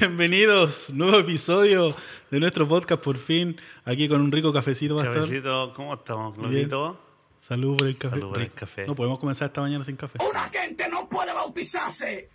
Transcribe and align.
Bienvenidos, 0.00 0.90
nuevo 0.90 1.18
episodio 1.18 1.94
de 2.30 2.40
nuestro 2.40 2.68
podcast 2.68 3.02
por 3.02 3.16
fin, 3.16 3.60
aquí 3.84 4.08
con 4.08 4.20
un 4.20 4.30
rico 4.30 4.52
cafecito, 4.52 4.96
Pastor. 4.96 5.14
Cafecito, 5.14 5.72
¿cómo 5.74 5.94
estamos, 5.94 6.36
Bien. 6.36 6.68
Claudito? 6.68 7.00
Salud 7.48 7.76
por 7.76 7.88
el 7.88 7.96
café. 7.96 8.16
Salud 8.16 8.30
por 8.30 8.40
el 8.42 8.52
café. 8.52 8.86
No 8.86 8.94
podemos 8.94 9.18
comenzar 9.18 9.48
esta 9.48 9.60
mañana 9.60 9.82
sin 9.84 9.96
café. 9.96 10.18
Una 10.28 10.48
gente 10.50 10.88
no 10.88 11.08
puede 11.08 11.32
bautizarse 11.32 12.28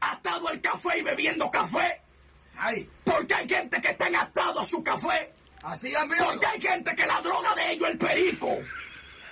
atado 0.00 0.48
al 0.48 0.60
café 0.60 0.98
y 0.98 1.02
bebiendo 1.02 1.50
café. 1.50 2.00
Ay, 2.58 2.88
Porque 3.04 3.34
hay 3.34 3.48
gente 3.48 3.80
que 3.80 3.88
está 3.88 4.06
atado 4.20 4.60
a 4.60 4.64
su 4.64 4.82
café. 4.82 5.32
así 5.62 5.94
amigo. 5.94 6.24
Porque 6.26 6.46
hay 6.46 6.60
gente 6.60 6.94
que 6.94 7.06
la 7.06 7.20
droga 7.20 7.54
de 7.54 7.72
ellos 7.72 7.88
es 7.88 7.92
el 7.92 7.98
perico. 7.98 8.48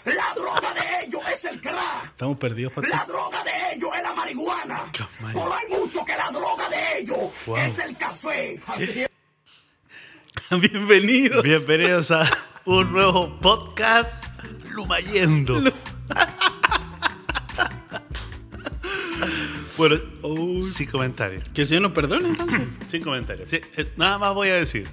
La 0.05 0.35
droga 0.35 0.75
de 0.75 1.07
ellos 1.07 1.23
es 1.33 1.45
el 1.47 1.61
crack. 1.61 2.05
Estamos 2.07 2.37
perdidos. 2.39 2.73
La 2.89 3.05
droga 3.07 3.43
de 3.43 3.51
ellos 3.75 3.91
es 3.97 4.03
la 4.03 4.13
marihuana. 4.13 4.83
Café. 4.93 5.25
Pero 5.33 5.55
hay 5.55 5.69
mucho 5.81 6.05
que 6.05 6.15
la 6.17 6.31
droga 6.31 6.69
de 6.69 6.99
ellos 6.99 7.19
Wow. 7.47 7.57
es 7.57 7.79
el 7.79 7.97
café. 7.97 8.61
Así 8.67 9.03
es. 9.03 9.09
Bienvenidos. 10.71 11.43
Bienvenidos 11.43 12.11
a 12.11 12.29
un 12.67 12.93
nuevo 12.93 13.41
podcast 13.41 14.25
Lumayendo. 14.73 15.61
bueno, 19.79 19.97
Oh, 20.23 20.61
sin 20.63 20.91
comentarios. 20.91 21.45
que 21.51 21.63
el 21.63 21.67
Señor 21.69 21.83
nos 21.83 21.93
perdone, 21.93 22.29
entonces. 22.29 22.61
Sin 22.89 23.03
comentarios. 23.03 23.49
Sí, 23.51 23.61
eh, 23.77 23.91
nada 23.97 24.19
más 24.19 24.35
voy 24.35 24.49
a 24.51 24.55
decir. 24.57 24.87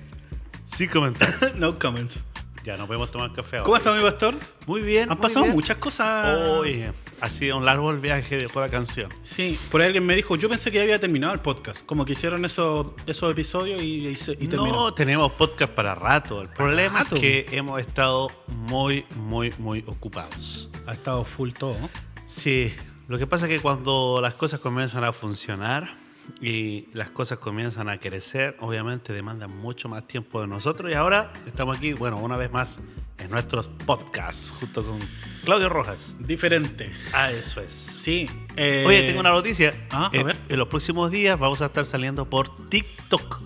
Sin 0.65 0.89
comentarios. 0.89 1.55
no 1.55 1.77
comments. 1.77 2.19
Ya, 2.63 2.77
no 2.77 2.85
podemos 2.85 3.09
tomar 3.09 3.33
café 3.33 3.57
ahora. 3.57 3.65
¿Cómo 3.65 3.77
está 3.77 3.93
mi 3.93 4.03
pastor? 4.03 4.35
Muy 4.67 4.81
bien. 4.81 5.09
Han 5.09 5.17
muy 5.17 5.21
pasado 5.23 5.45
bien. 5.45 5.55
muchas 5.55 5.77
cosas. 5.77 6.37
Oye, 6.49 6.91
ha 7.19 7.29
sido 7.29 7.57
un 7.57 7.65
largo 7.65 7.89
el 7.89 7.99
viaje 7.99 8.37
de 8.37 8.47
la 8.53 8.69
canción. 8.69 9.09
Sí, 9.23 9.59
por 9.71 9.81
ahí 9.81 9.87
alguien 9.87 10.05
me 10.05 10.15
dijo, 10.15 10.35
yo 10.35 10.47
pensé 10.47 10.71
que 10.71 10.77
ya 10.77 10.83
había 10.83 10.99
terminado 10.99 11.33
el 11.33 11.39
podcast. 11.39 11.83
Como 11.85 12.05
que 12.05 12.13
hicieron 12.13 12.45
esos, 12.45 12.87
esos 13.07 13.31
episodios 13.31 13.81
y, 13.81 14.07
y, 14.07 14.15
terminó. 14.47 14.67
No 14.67 14.93
tenemos 14.93 15.31
podcast 15.31 15.71
para 15.73 15.95
rato. 15.95 16.41
El 16.41 16.49
problema 16.49 16.99
rato. 16.99 17.15
es 17.15 17.21
que 17.21 17.47
hemos 17.51 17.79
estado 17.79 18.29
muy, 18.47 19.05
muy, 19.15 19.51
muy 19.57 19.83
ocupados. 19.87 20.69
Ha 20.85 20.93
estado 20.93 21.23
full 21.23 21.51
todo. 21.53 21.77
¿no? 21.79 21.89
Sí, 22.27 22.73
lo 23.07 23.17
que 23.17 23.25
pasa 23.25 23.47
es 23.47 23.51
que 23.51 23.59
cuando 23.59 24.19
las 24.21 24.35
cosas 24.35 24.59
comienzan 24.59 25.03
a 25.03 25.11
funcionar 25.13 26.00
y 26.41 26.87
las 26.93 27.09
cosas 27.09 27.39
comienzan 27.39 27.89
a 27.89 27.99
crecer, 27.99 28.55
obviamente 28.59 29.13
demandan 29.13 29.55
mucho 29.55 29.89
más 29.89 30.07
tiempo 30.07 30.41
de 30.41 30.47
nosotros. 30.47 30.91
Y 30.91 30.93
ahora 30.93 31.33
estamos 31.45 31.77
aquí, 31.77 31.93
bueno, 31.93 32.17
una 32.17 32.37
vez 32.37 32.51
más 32.51 32.79
en 33.17 33.29
nuestros 33.31 33.67
podcasts, 33.85 34.53
junto 34.59 34.83
con 34.83 34.99
Claudio 35.43 35.69
Rojas. 35.69 36.17
Diferente. 36.19 36.91
Ah, 37.13 37.31
eso 37.31 37.61
es. 37.61 37.73
Sí. 37.73 38.29
eh, 38.55 38.83
Oye, 38.87 39.03
tengo 39.07 39.19
una 39.19 39.31
noticia. 39.31 39.87
Ah, 39.91 40.09
a 40.13 40.23
ver. 40.23 40.35
en 40.49 40.57
los 40.57 40.67
próximos 40.67 41.11
días 41.11 41.37
vamos 41.39 41.61
a 41.61 41.67
estar 41.67 41.85
saliendo 41.85 42.29
por 42.29 42.67
TikTok. 42.69 43.41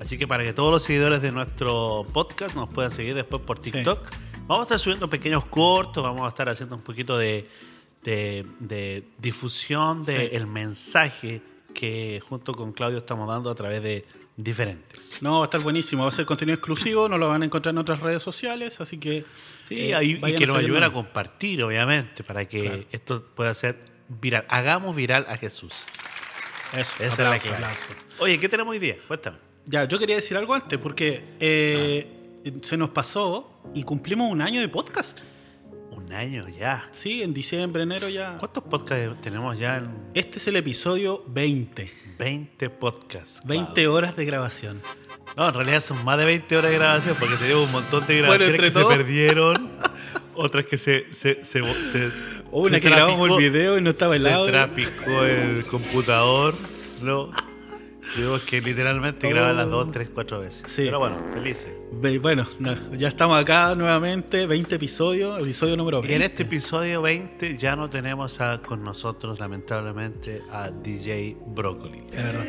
Así 0.00 0.18
que 0.18 0.26
para 0.28 0.44
que 0.44 0.52
todos 0.52 0.70
los 0.70 0.82
seguidores 0.82 1.22
de 1.22 1.32
nuestro 1.32 2.06
podcast 2.12 2.54
nos 2.54 2.68
puedan 2.68 2.90
seguir 2.90 3.14
después 3.14 3.42
por 3.42 3.58
TikTok, 3.58 4.06
vamos 4.46 4.60
a 4.60 4.62
estar 4.64 4.78
subiendo 4.78 5.08
pequeños 5.10 5.44
cortos, 5.46 6.02
vamos 6.02 6.22
a 6.22 6.28
estar 6.28 6.48
haciendo 6.48 6.76
un 6.76 6.82
poquito 6.82 7.16
de, 7.18 7.48
de- 8.04 8.46
de 8.60 9.08
difusión 9.18 10.04
del 10.04 10.42
Sí. 10.42 10.46
mensaje 10.46 11.42
que 11.78 12.22
junto 12.26 12.54
con 12.54 12.72
Claudio 12.72 12.98
estamos 12.98 13.28
dando 13.28 13.50
a 13.50 13.54
través 13.54 13.82
de 13.82 14.06
diferentes. 14.36 15.22
No, 15.22 15.40
va 15.40 15.44
a 15.44 15.48
estar 15.48 15.60
buenísimo. 15.60 16.02
Va 16.04 16.08
a 16.08 16.12
ser 16.12 16.24
contenido 16.24 16.54
exclusivo. 16.54 17.06
No 17.08 17.18
lo 17.18 17.28
van 17.28 17.42
a 17.42 17.44
encontrar 17.44 17.74
en 17.74 17.78
otras 17.78 18.00
redes 18.00 18.22
sociales. 18.22 18.80
Así 18.80 18.96
que. 18.98 19.24
Sí, 19.64 19.90
eh, 19.90 19.94
ahí- 19.94 20.18
y 20.24 20.34
que 20.34 20.46
nos 20.46 20.56
ayuden 20.56 20.82
a 20.84 20.92
compartir, 20.92 21.62
obviamente, 21.62 22.24
para 22.24 22.46
que 22.48 22.62
Claro. 22.62 22.84
esto 22.92 23.24
pueda 23.34 23.52
ser 23.54 23.76
viral. 24.08 24.46
Hagamos 24.48 24.96
viral 24.96 25.26
a 25.28 25.36
Jesús. 25.36 25.74
Eso, 26.72 26.92
Esa 26.98 27.04
es 27.04 27.18
la 27.18 27.24
aplauso, 27.26 27.48
clave. 27.48 27.64
aplauso. 27.64 27.92
Oye, 28.20 28.40
¿qué 28.40 28.48
tenemos 28.48 28.72
hoy 28.72 28.78
día? 28.78 28.96
Cuéntame. 29.06 29.36
Ya, 29.66 29.84
yo 29.84 29.98
quería 29.98 30.16
decir 30.16 30.36
algo 30.36 30.54
antes, 30.54 30.78
porque 30.78 31.34
eh, 31.40 32.42
se 32.62 32.76
nos 32.76 32.90
pasó 32.90 33.60
y 33.74 33.82
cumplimos 33.82 34.30
un 34.32 34.40
año 34.40 34.60
de 34.60 34.68
podcast. 34.68 35.20
Un 35.96 36.12
año 36.12 36.46
ya. 36.48 36.84
Sí, 36.92 37.22
en 37.22 37.32
diciembre, 37.34 37.82
enero 37.82 38.08
ya. 38.08 38.36
¿Cuántos 38.38 38.62
podcasts 38.64 39.20
tenemos 39.22 39.58
ya? 39.58 39.78
En 39.78 39.90
Este 40.14 40.38
es 40.38 40.46
el 40.46 40.56
episodio 40.56 41.24
20. 41.28 41.90
20 42.18 42.70
podcasts. 42.70 43.42
20 43.46 43.88
horas 43.88 44.14
de 44.16 44.24
grabación. 44.24 44.80
No, 45.36 45.48
en 45.48 45.54
realidad 45.54 45.80
son 45.82 46.04
más 46.04 46.18
de 46.18 46.24
20 46.26 46.56
horas 46.56 46.70
de 46.70 46.78
grabación 46.78 47.16
porque 47.18 47.34
tenemos 47.36 47.66
un 47.66 47.72
montón 47.72 48.06
de 48.06 48.20
Bueno, 48.22 48.22
grabaciones 48.44 48.54
entre 48.54 48.68
que 48.68 48.72
todos. 48.74 48.92
se 48.92 48.96
perdieron. 48.98 49.70
Otras 50.34 50.66
que 50.66 50.78
se. 50.78 51.06
se, 51.14 51.44
se, 51.44 51.62
se- 51.62 52.12
Una 52.52 52.76
se 52.76 52.80
que 52.80 52.88
grabamos 52.88 53.30
el 53.30 53.36
video 53.38 53.76
y 53.78 53.82
no 53.82 53.90
estaba 53.90 54.16
el 54.16 54.22
Se 54.22 54.32
audio. 54.32 54.50
trapicó 54.52 55.24
el 55.24 55.64
computador. 55.66 56.54
No. 57.02 57.30
Tuvimos 58.16 58.40
que 58.42 58.60
literalmente 58.62 59.28
grabar 59.28 59.54
las 59.54 59.68
dos, 59.70 59.92
tres, 59.92 60.08
cuatro 60.12 60.40
veces. 60.40 60.64
Sí. 60.66 60.82
Pero 60.86 60.98
bueno, 61.00 61.16
felices. 61.34 61.68
Bueno, 62.20 62.46
no, 62.58 62.74
ya 62.94 63.08
estamos 63.08 63.38
acá 63.38 63.74
nuevamente, 63.74 64.46
20 64.46 64.74
episodios, 64.76 65.40
episodio 65.40 65.76
número 65.76 65.98
Y 65.98 66.08
20. 66.08 66.16
en 66.16 66.22
este 66.22 66.42
episodio 66.44 67.02
20 67.02 67.58
ya 67.58 67.76
no 67.76 67.90
tenemos 67.90 68.40
a- 68.40 68.60
con 68.64 68.82
nosotros, 68.82 69.38
lamentablemente, 69.38 70.40
a 70.50 70.70
DJ 70.70 71.36
Broccoli. 71.46 72.04
Es 72.10 72.16
verdad. 72.16 72.44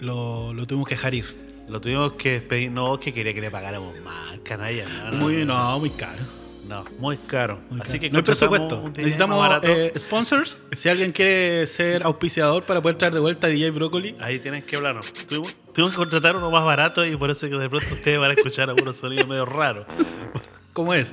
Lo, 0.00 0.54
lo 0.54 0.66
tuvimos 0.66 0.88
que 0.88 0.94
dejar 0.94 1.14
ir. 1.14 1.48
Lo 1.68 1.80
tuvimos 1.80 2.12
que 2.12 2.32
despedir, 2.32 2.70
no, 2.70 2.98
que 3.00 3.12
quería 3.12 3.34
que 3.34 3.40
le 3.40 3.50
pagáramos 3.50 3.94
más, 4.02 4.38
canalla. 4.44 4.88
No, 4.88 5.10
no, 5.10 5.16
Muy, 5.18 5.44
no, 5.44 5.78
muy 5.80 5.90
caro. 5.90 6.22
No, 6.68 6.84
muy 6.98 7.16
caro. 7.16 7.58
muy 7.70 7.80
Así 7.80 7.92
caro. 7.92 8.00
que 8.00 8.10
no 8.10 8.18
hay 8.18 8.24
presupuesto. 8.24 8.92
Necesitamos 8.96 9.60
eh, 9.62 9.92
sponsors. 9.98 10.62
Si 10.76 10.88
alguien 10.88 11.12
quiere 11.12 11.66
ser 11.66 12.02
auspiciador 12.04 12.64
para 12.64 12.80
poder 12.82 12.98
traer 12.98 13.14
de 13.14 13.20
vuelta 13.20 13.46
a 13.46 13.50
DJ 13.50 13.70
Broccoli, 13.70 14.16
Ahí 14.20 14.38
tienen 14.38 14.62
que 14.62 14.76
hablarnos. 14.76 15.12
Tuvimos, 15.12 15.56
tuvimos 15.72 15.90
que 15.92 15.96
contratar 15.96 16.36
uno 16.36 16.50
más 16.50 16.64
barato 16.64 17.04
y 17.06 17.16
por 17.16 17.30
eso 17.30 17.46
es 17.46 17.52
que 17.52 17.58
de 17.58 17.68
pronto 17.68 17.94
ustedes 17.94 18.18
van 18.20 18.30
a 18.30 18.34
escuchar 18.34 18.68
algunos 18.68 18.96
sonidos 18.96 19.26
medio 19.26 19.46
raros. 19.46 19.86
¿cómo 20.78 20.94
es? 20.94 21.12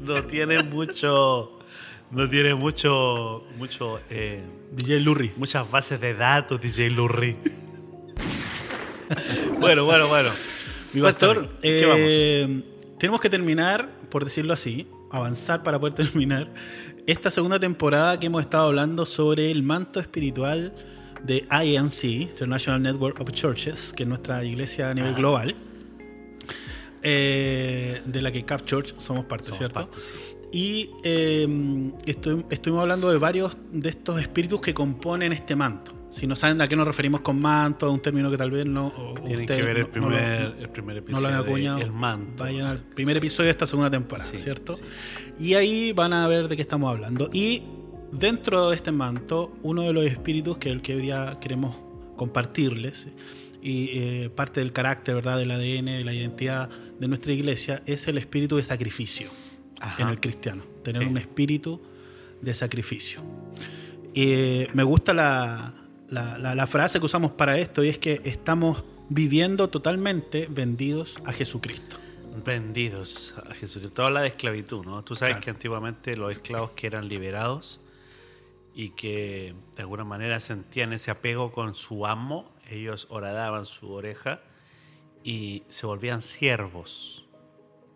No 0.00 0.22
tiene 0.24 0.62
mucho. 0.62 1.58
No 2.10 2.28
tiene 2.28 2.54
mucho. 2.54 3.46
mucho 3.56 4.00
eh, 4.10 4.42
DJ 4.72 5.00
Lurri. 5.00 5.32
muchas 5.36 5.70
bases 5.70 5.98
de 5.98 6.12
datos, 6.12 6.60
DJ 6.60 6.90
Lurri. 6.90 7.36
bueno, 9.58 9.86
bueno, 9.86 10.08
bueno. 10.08 10.28
Mi 10.92 11.00
pastor, 11.00 11.48
¿qué 11.62 11.86
vamos? 11.86 12.00
eh, 12.04 12.62
tenemos 12.98 13.20
que 13.20 13.30
terminar, 13.30 13.88
por 14.10 14.24
decirlo 14.24 14.52
así, 14.52 14.86
avanzar 15.10 15.62
para 15.62 15.78
poder 15.78 15.94
terminar 16.10 16.48
esta 17.06 17.30
segunda 17.30 17.58
temporada 17.58 18.18
que 18.20 18.26
hemos 18.26 18.42
estado 18.42 18.66
hablando 18.66 19.06
sobre 19.06 19.50
el 19.50 19.62
manto 19.62 20.00
espiritual 20.00 20.74
de 21.24 21.46
INC, 21.64 22.04
International 22.04 22.80
Network 22.82 23.20
of 23.20 23.30
Churches, 23.32 23.92
que 23.96 24.02
es 24.04 24.08
nuestra 24.08 24.44
iglesia 24.44 24.90
a 24.90 24.94
nivel 24.94 25.14
Ah. 25.14 25.16
global, 25.18 25.54
eh, 27.02 28.02
de 28.04 28.22
la 28.22 28.32
que 28.32 28.44
Cap 28.44 28.64
Church 28.64 28.94
somos 28.98 29.24
parte, 29.24 29.44
Somos 29.46 29.58
¿cierto? 29.58 29.74
parte, 29.74 30.00
sí. 30.00 30.12
Y 30.50 30.90
eh, 31.04 31.46
estu- 32.06 32.44
estuvimos 32.50 32.82
hablando 32.82 33.10
de 33.10 33.18
varios 33.18 33.56
de 33.70 33.90
estos 33.90 34.20
espíritus 34.20 34.60
que 34.60 34.72
componen 34.74 35.32
este 35.32 35.54
manto. 35.54 35.92
Si 36.10 36.26
no 36.26 36.34
saben 36.34 36.60
a 36.62 36.66
qué 36.66 36.74
nos 36.74 36.86
referimos 36.86 37.20
con 37.20 37.38
manto, 37.40 37.86
es 37.86 37.92
un 37.92 38.00
término 38.00 38.30
que 38.30 38.38
tal 38.38 38.50
vez 38.50 38.64
no. 38.64 39.14
Tienen 39.26 39.46
que 39.46 39.62
ver 39.62 39.76
el 39.78 39.88
no- 39.94 40.00
no 40.00 40.10
lo- 40.10 40.16
primer, 40.16 40.54
el 40.58 40.68
primer 40.70 40.94
no 40.96 40.98
episodio 41.00 41.28
lo 41.28 41.34
han 41.36 41.42
de 41.44 41.48
acuñado. 41.50 41.78
El 41.80 41.92
Manto. 41.92 42.44
Vayan 42.44 42.66
al 42.66 42.78
primer 42.78 43.14
sí. 43.14 43.18
episodio 43.18 43.46
de 43.48 43.50
esta 43.50 43.66
segunda 43.66 43.90
temporada, 43.90 44.28
Sí, 44.30 44.38
¿cierto? 44.38 44.74
sí. 44.74 44.84
Y 45.38 45.54
ahí 45.54 45.92
van 45.92 46.12
a 46.14 46.26
ver 46.26 46.48
de 46.48 46.56
qué 46.56 46.62
estamos 46.62 46.90
hablando. 46.90 47.28
Y 47.32 47.62
dentro 48.10 48.70
de 48.70 48.76
este 48.76 48.90
manto, 48.90 49.54
uno 49.62 49.82
de 49.82 49.92
los 49.92 50.06
espíritus 50.06 50.56
que 50.56 50.70
el 50.70 50.80
que 50.80 50.94
hoy 50.94 51.02
día 51.02 51.34
queremos 51.42 51.76
compartirles 52.16 53.06
y 53.62 53.90
eh, 53.98 54.30
parte 54.34 54.60
del 54.60 54.72
carácter, 54.72 55.14
¿verdad? 55.16 55.36
Del 55.38 55.50
ADN, 55.50 55.98
de 55.98 56.04
la 56.04 56.14
identidad 56.14 56.70
de 56.98 57.06
nuestra 57.08 57.32
iglesia, 57.32 57.82
es 57.86 58.08
el 58.08 58.16
espíritu 58.16 58.56
de 58.56 58.62
sacrificio 58.62 59.28
Ajá. 59.80 60.02
en 60.02 60.08
el 60.08 60.20
cristiano. 60.20 60.62
Tener 60.82 61.06
un 61.06 61.18
espíritu 61.18 61.80
de 62.40 62.54
sacrificio. 62.54 63.20
Eh, 64.14 64.68
me 64.74 64.82
gusta 64.84 65.12
la, 65.12 65.74
la- 66.08 66.38
la- 66.38 66.54
la 66.54 66.66
frase 66.66 66.98
que 67.00 67.06
usamos 67.06 67.32
para 67.32 67.58
esto 67.58 67.84
y 67.84 67.88
es 67.88 67.98
que 67.98 68.20
estamos 68.24 68.84
viviendo 69.08 69.68
totalmente 69.68 70.46
vendidos 70.50 71.16
a 71.24 71.32
Jesucristo. 71.32 71.96
Vendidos 72.44 73.34
a 73.48 73.54
Jesucristo. 73.54 74.04
Habla 74.06 74.20
de 74.22 74.28
esclavitud, 74.28 74.84
¿no? 74.84 75.02
Tú 75.02 75.16
sabes 75.16 75.34
Claro. 75.34 75.44
que 75.44 75.50
antiguamente 75.50 76.16
los 76.16 76.32
esclavos 76.32 76.70
que 76.72 76.86
eran 76.86 77.08
liberados 77.08 77.80
y 78.74 78.90
que 78.90 79.54
de 79.76 79.82
alguna 79.82 80.04
manera 80.04 80.38
sentían 80.40 80.92
ese 80.92 81.10
apego 81.10 81.52
con 81.52 81.74
su 81.74 82.06
amo, 82.06 82.52
ellos 82.70 83.06
horadaban 83.10 83.66
su 83.66 83.90
oreja 83.92 84.40
y 85.24 85.64
se 85.68 85.86
volvían 85.86 86.22
siervos. 86.22 87.26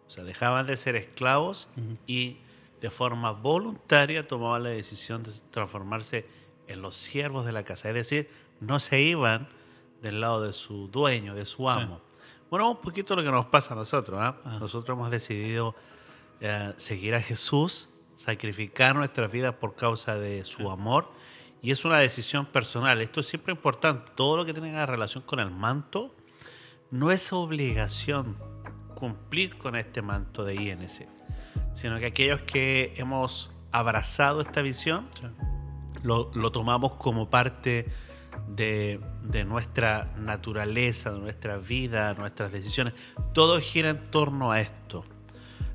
O 0.07 0.11
sea, 0.11 0.25
dejaban 0.25 0.67
de 0.67 0.77
ser 0.77 0.97
esclavos 0.97 1.69
y 2.07 2.39
de 2.81 2.91
forma 2.91 3.31
voluntaria 3.33 4.27
tomaban 4.27 4.65
la 4.65 4.71
decisión 4.71 5.23
de 5.23 5.31
transformarse 5.51 6.19
en 6.19 6.42
los 6.81 6.97
siervos 6.97 7.45
de 7.45 7.53
la 7.53 7.65
casa. 7.65 7.89
Es 7.89 7.95
decir, 7.95 8.31
no 8.61 8.81
se 8.81 9.01
iban 9.01 9.49
del 10.01 10.21
lado 10.21 10.43
de 10.43 10.53
su 10.53 10.89
dueño, 10.89 11.35
de 11.35 11.45
su 11.45 11.69
amo. 11.69 12.01
Bueno, 12.51 12.71
un 12.71 12.81
poquito 12.81 13.17
lo 13.17 13.23
que 13.23 13.31
nos 13.31 13.47
pasa 13.47 13.75
a 13.75 13.77
nosotros. 13.77 14.19
¿ah? 14.21 14.37
Nosotros 14.61 14.97
hemos 14.97 15.11
decidido 15.11 15.75
eh, 16.41 16.73
seguir 16.77 17.15
a 17.15 17.21
Jesús, 17.21 17.89
sacrificar 18.15 18.95
nuestras 18.95 19.31
vidas 19.31 19.55
por 19.55 19.75
causa 19.75 20.17
de 20.17 20.45
su 20.45 20.71
amor 20.71 21.11
Y 21.63 21.71
es 21.71 21.85
una 21.85 21.99
decisión 21.99 22.47
personal. 22.47 23.01
Esto 23.01 23.21
es 23.21 23.29
siempre 23.29 23.53
importante. 23.53 24.13
Todo 24.15 24.37
lo 24.37 24.45
que 24.45 24.53
tenga 24.53 24.85
relación 24.85 25.23
con 25.25 25.41
el 25.41 25.51
manto 25.51 26.15
no 26.91 27.11
es 27.11 27.33
obligación 27.33 28.37
cumplir 28.95 29.57
con 29.57 29.75
este 29.77 30.03
manto 30.03 30.45
de 30.45 30.55
INC, 30.55 31.09
sino 31.73 31.99
que 31.99 32.07
aquellos 32.07 32.41
que 32.43 32.93
hemos 32.97 33.51
abrazado 33.73 34.41
esta 34.41 34.61
visión 34.63 35.09
Sí. 35.15 35.27
Lo, 36.03 36.31
lo 36.35 36.53
tomamos 36.53 36.93
como 36.95 37.29
parte 37.31 37.87
de, 38.49 39.01
de 39.23 39.45
nuestra 39.45 40.13
naturaleza, 40.19 41.13
de 41.13 41.21
nuestra 41.21 41.57
vida, 41.59 42.15
nuestras 42.15 42.53
decisiones. 42.53 42.95
Todo 43.33 43.61
gira 43.61 43.91
en 43.91 44.11
torno 44.11 44.51
a 44.53 44.61
esto. 44.61 45.05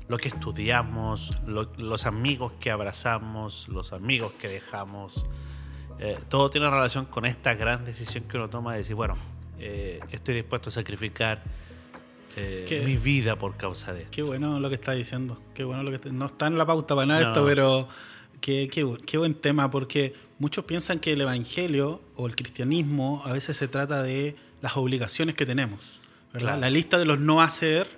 Lo 0.08 0.16
que 0.16 0.28
estudiamos, 0.28 1.32
lo- 1.46 1.70
los 1.76 2.06
amigos 2.06 2.52
que 2.60 2.70
abrazamos, 2.70 3.68
los 3.68 3.92
amigos 3.92 4.32
que 4.40 4.48
dejamos. 4.48 5.26
eh, 6.00 6.18
todo 6.28 6.48
tiene 6.50 6.70
relación 6.70 7.06
con 7.06 7.26
esta 7.26 7.54
gran 7.54 7.84
decisión 7.84 8.24
que 8.24 8.36
uno 8.36 8.48
toma 8.48 8.72
de 8.72 8.78
decir, 8.78 8.94
bueno, 8.94 9.16
eh, 9.58 10.00
estoy 10.12 10.34
dispuesto 10.36 10.68
a 10.68 10.72
sacrificar 10.72 11.42
eh, 12.36 12.64
¿Qué? 12.68 12.82
mi 12.82 12.96
vida 12.96 13.36
por 13.36 13.56
causa 13.56 13.92
de 13.92 14.00
esto. 14.02 14.10
Qué 14.12 14.22
bueno 14.22 14.60
lo 14.60 14.68
que 14.68 14.76
está 14.76 14.92
diciendo. 14.92 15.42
Qué 15.54 15.64
bueno 15.64 15.82
lo 15.82 15.90
que 15.90 15.96
está- 15.96 16.10
no 16.10 16.26
está 16.26 16.46
en 16.46 16.56
la 16.56 16.64
pauta 16.66 16.94
para 16.94 17.06
nada 17.06 17.20
No. 17.22 17.28
esto, 17.28 17.44
pero 17.44 17.88
qué, 18.40 18.68
qué 18.70 18.86
qué 19.06 19.18
buen 19.18 19.34
tema 19.34 19.70
porque 19.70 20.14
muchos 20.38 20.64
piensan 20.64 20.98
que 20.98 21.12
el 21.12 21.20
evangelio 21.20 22.00
o 22.16 22.26
el 22.26 22.36
cristianismo 22.36 23.22
a 23.24 23.32
veces 23.32 23.56
se 23.56 23.68
trata 23.68 24.02
de 24.02 24.36
las 24.60 24.76
obligaciones 24.76 25.34
que 25.34 25.46
tenemos, 25.46 26.00
¿verdad? 26.32 26.48
Claro. 26.48 26.60
La 26.60 26.70
lista 26.70 26.98
de 26.98 27.04
los 27.04 27.18
no 27.18 27.42
hacer 27.42 27.88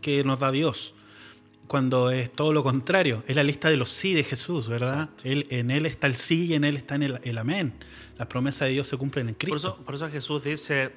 que 0.00 0.24
nos 0.24 0.40
da 0.40 0.50
Dios. 0.50 0.94
Cuando 1.66 2.10
es 2.10 2.32
todo 2.32 2.52
lo 2.52 2.62
contrario, 2.62 3.24
es 3.26 3.34
la 3.34 3.42
lista 3.42 3.68
de 3.68 3.76
los 3.76 3.90
sí 3.90 4.14
de 4.14 4.22
Jesús, 4.22 4.68
¿verdad? 4.68 5.10
Él, 5.24 5.48
en 5.50 5.72
Él 5.72 5.84
está 5.84 6.06
el 6.06 6.14
sí 6.14 6.46
y 6.46 6.54
en 6.54 6.62
Él 6.62 6.76
está 6.76 6.94
el, 6.94 7.18
el 7.24 7.38
amén. 7.38 7.74
Las 8.16 8.28
promesas 8.28 8.68
de 8.68 8.74
Dios 8.74 8.86
se 8.86 8.96
cumplen 8.96 9.28
en 9.28 9.34
Por 9.34 9.48
Cristo. 9.50 9.68
eso, 9.70 9.84
por 9.84 9.94
eso 9.96 10.08
Jesús 10.08 10.44
dice, 10.44 10.92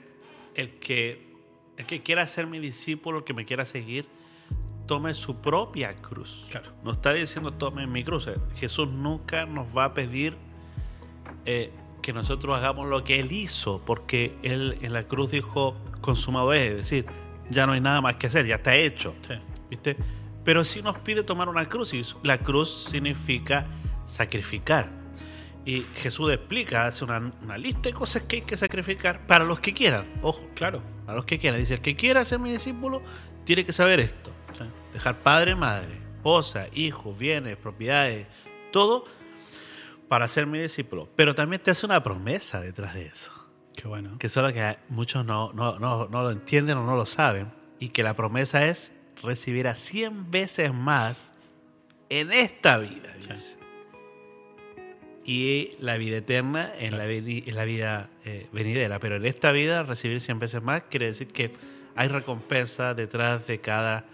el 0.54 0.69
que, 0.75 1.25
el 1.78 1.86
que 1.86 2.04
quiera 2.04 2.25
ser 2.28 2.46
mi 2.46 2.60
discípulo, 2.60 3.19
el 3.19 3.24
que 3.24 3.34
me 3.34 3.46
quiera 3.46 3.66
seguir, 3.66 4.06
tome 4.89 5.13
su 5.13 5.36
propia 5.36 5.94
cruz. 5.95 6.47
Claro. 6.50 6.71
No 6.83 6.91
está 6.91 7.13
diciendo 7.13 7.53
tome 7.53 7.86
mi 7.86 8.03
cruz. 8.03 8.25
Eh, 8.25 8.38
Jesús 8.56 8.89
nunca 8.89 9.45
nos 9.45 9.68
va 9.77 9.83
a 9.86 9.94
pedir 9.94 10.36
eh, 11.45 11.71
que 12.01 12.12
nosotros 12.12 12.56
hagamos 12.57 12.88
lo 12.89 13.03
que 13.03 13.19
Él 13.19 13.31
hizo, 13.31 13.83
porque 13.86 14.36
Él 14.41 14.80
en 14.81 14.94
la 14.94 15.03
cruz 15.03 15.30
dijo, 15.30 15.77
consumado 16.01 16.53
es, 16.53 16.71
es 16.71 16.75
decir, 16.77 17.06
ya 17.51 17.68
no 17.68 17.74
hay 17.74 17.81
nada 17.81 18.01
más 18.01 18.15
que 18.15 18.25
hacer, 18.25 18.47
ya 18.47 18.56
está 18.56 18.75
hecho. 18.75 19.13
Sí. 19.21 19.36
¿Viste? 19.69 19.95
Pero 20.44 20.63
sí 20.63 20.81
nos 20.81 20.97
pide 20.97 21.21
tomar 21.21 21.50
una 21.50 21.69
cruz 21.69 21.94
y 21.94 22.01
la 22.24 22.39
cruz 22.39 22.86
significa 22.89 23.68
sacrificar. 24.06 24.89
Y 25.65 25.81
Jesús 25.97 26.31
explica, 26.31 26.88
hace 26.88 27.03
una, 27.03 27.31
una 27.44 27.59
lista 27.59 27.81
de 27.89 27.94
cosas 27.94 28.24
que 28.24 28.38
hay 28.38 28.41
que 28.41 28.57
sacrificar 28.57 29.27
para 29.27 29.45
los 29.45 29.59
que 29.59 29.71
quieran. 29.71 30.07
Ojo, 30.24 30.47
Claro. 30.56 30.81
para 31.06 31.18
los 31.18 31.25
que 31.25 31.38
quieran. 31.38 31.59
Dice, 31.59 31.75
el 31.75 31.81
que 31.81 31.95
quiera 31.95 32.25
ser 32.25 32.39
mi 32.39 32.51
discípulo 32.51 33.03
tiene 33.45 33.63
que 33.63 33.71
saber 33.74 34.00
esto. 34.00 34.31
Sí. 34.57 34.63
Dejar 34.94 35.19
padre, 35.19 35.56
madre, 35.56 35.94
esposa, 36.15 36.68
hijos, 36.74 37.18
bienes, 37.18 37.57
propiedades, 37.57 38.27
todo 38.71 39.06
para 40.07 40.27
ser 40.27 40.47
mi 40.47 40.59
discípulo. 40.59 41.09
Pero 41.15 41.36
también 41.36 41.62
te 41.62 41.71
hace 41.71 41.86
una 41.86 42.01
promesa 42.03 42.59
detrás 42.62 42.94
de 42.95 43.06
eso 43.07 43.31
Qué 43.75 43.88
bueno. 43.88 44.18
que 44.18 44.27
solo 44.30 44.51
que 44.51 44.77
muchos 44.89 45.24
no, 45.25 45.53
no, 45.53 45.77
no, 45.80 46.07
no 46.07 46.24
lo 46.24 46.31
entienden 46.31 46.77
o 46.77 46.86
no 46.86 46.95
lo 46.95 47.06
saben, 47.06 47.51
y 47.80 47.89
que 47.89 48.03
la 48.03 48.15
promesa 48.15 48.65
es 48.65 48.94
recibir 49.24 49.68
a 49.68 49.75
100 49.75 50.31
veces 50.31 50.74
más 50.74 51.25
en 52.09 52.31
esta 52.31 52.77
vida. 52.77 53.13
Y 55.25 55.74
la 55.80 55.97
vida 55.97 56.18
eterna 56.18 56.71
en 56.80 56.97
la, 56.97 57.06
veni- 57.06 57.44
en 57.47 57.56
la 57.56 57.65
vida 57.65 58.09
eh, 58.25 58.47
venidera. 58.51 59.00
Pero 59.00 59.15
en 59.18 59.25
esta 59.25 59.51
vida 59.51 59.83
recibir 59.83 60.19
100 60.21 60.39
veces 60.39 60.63
más 60.63 60.83
quiere 60.89 61.06
decir 61.07 61.27
que 61.27 61.51
hay 61.95 62.07
recompensa 62.07 62.94
detrás 62.95 63.45
de 63.47 63.59
cada 63.62 64.06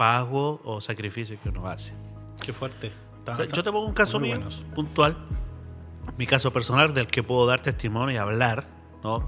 pago 0.00 0.62
o 0.64 0.80
sacrificio 0.80 1.36
que 1.42 1.50
uno 1.50 1.66
hace. 1.68 1.92
Qué 2.42 2.54
fuerte. 2.54 2.90
O 3.30 3.34
sea, 3.34 3.44
yo 3.44 3.62
te 3.62 3.70
pongo 3.70 3.86
un 3.86 3.92
caso 3.92 4.18
mío, 4.18 4.36
buenos. 4.36 4.64
puntual, 4.74 5.14
mi 6.16 6.26
caso 6.26 6.50
personal 6.54 6.94
del 6.94 7.06
que 7.06 7.22
puedo 7.22 7.44
dar 7.46 7.60
testimonio 7.60 8.14
y 8.14 8.16
hablar, 8.16 8.64
¿no? 9.04 9.22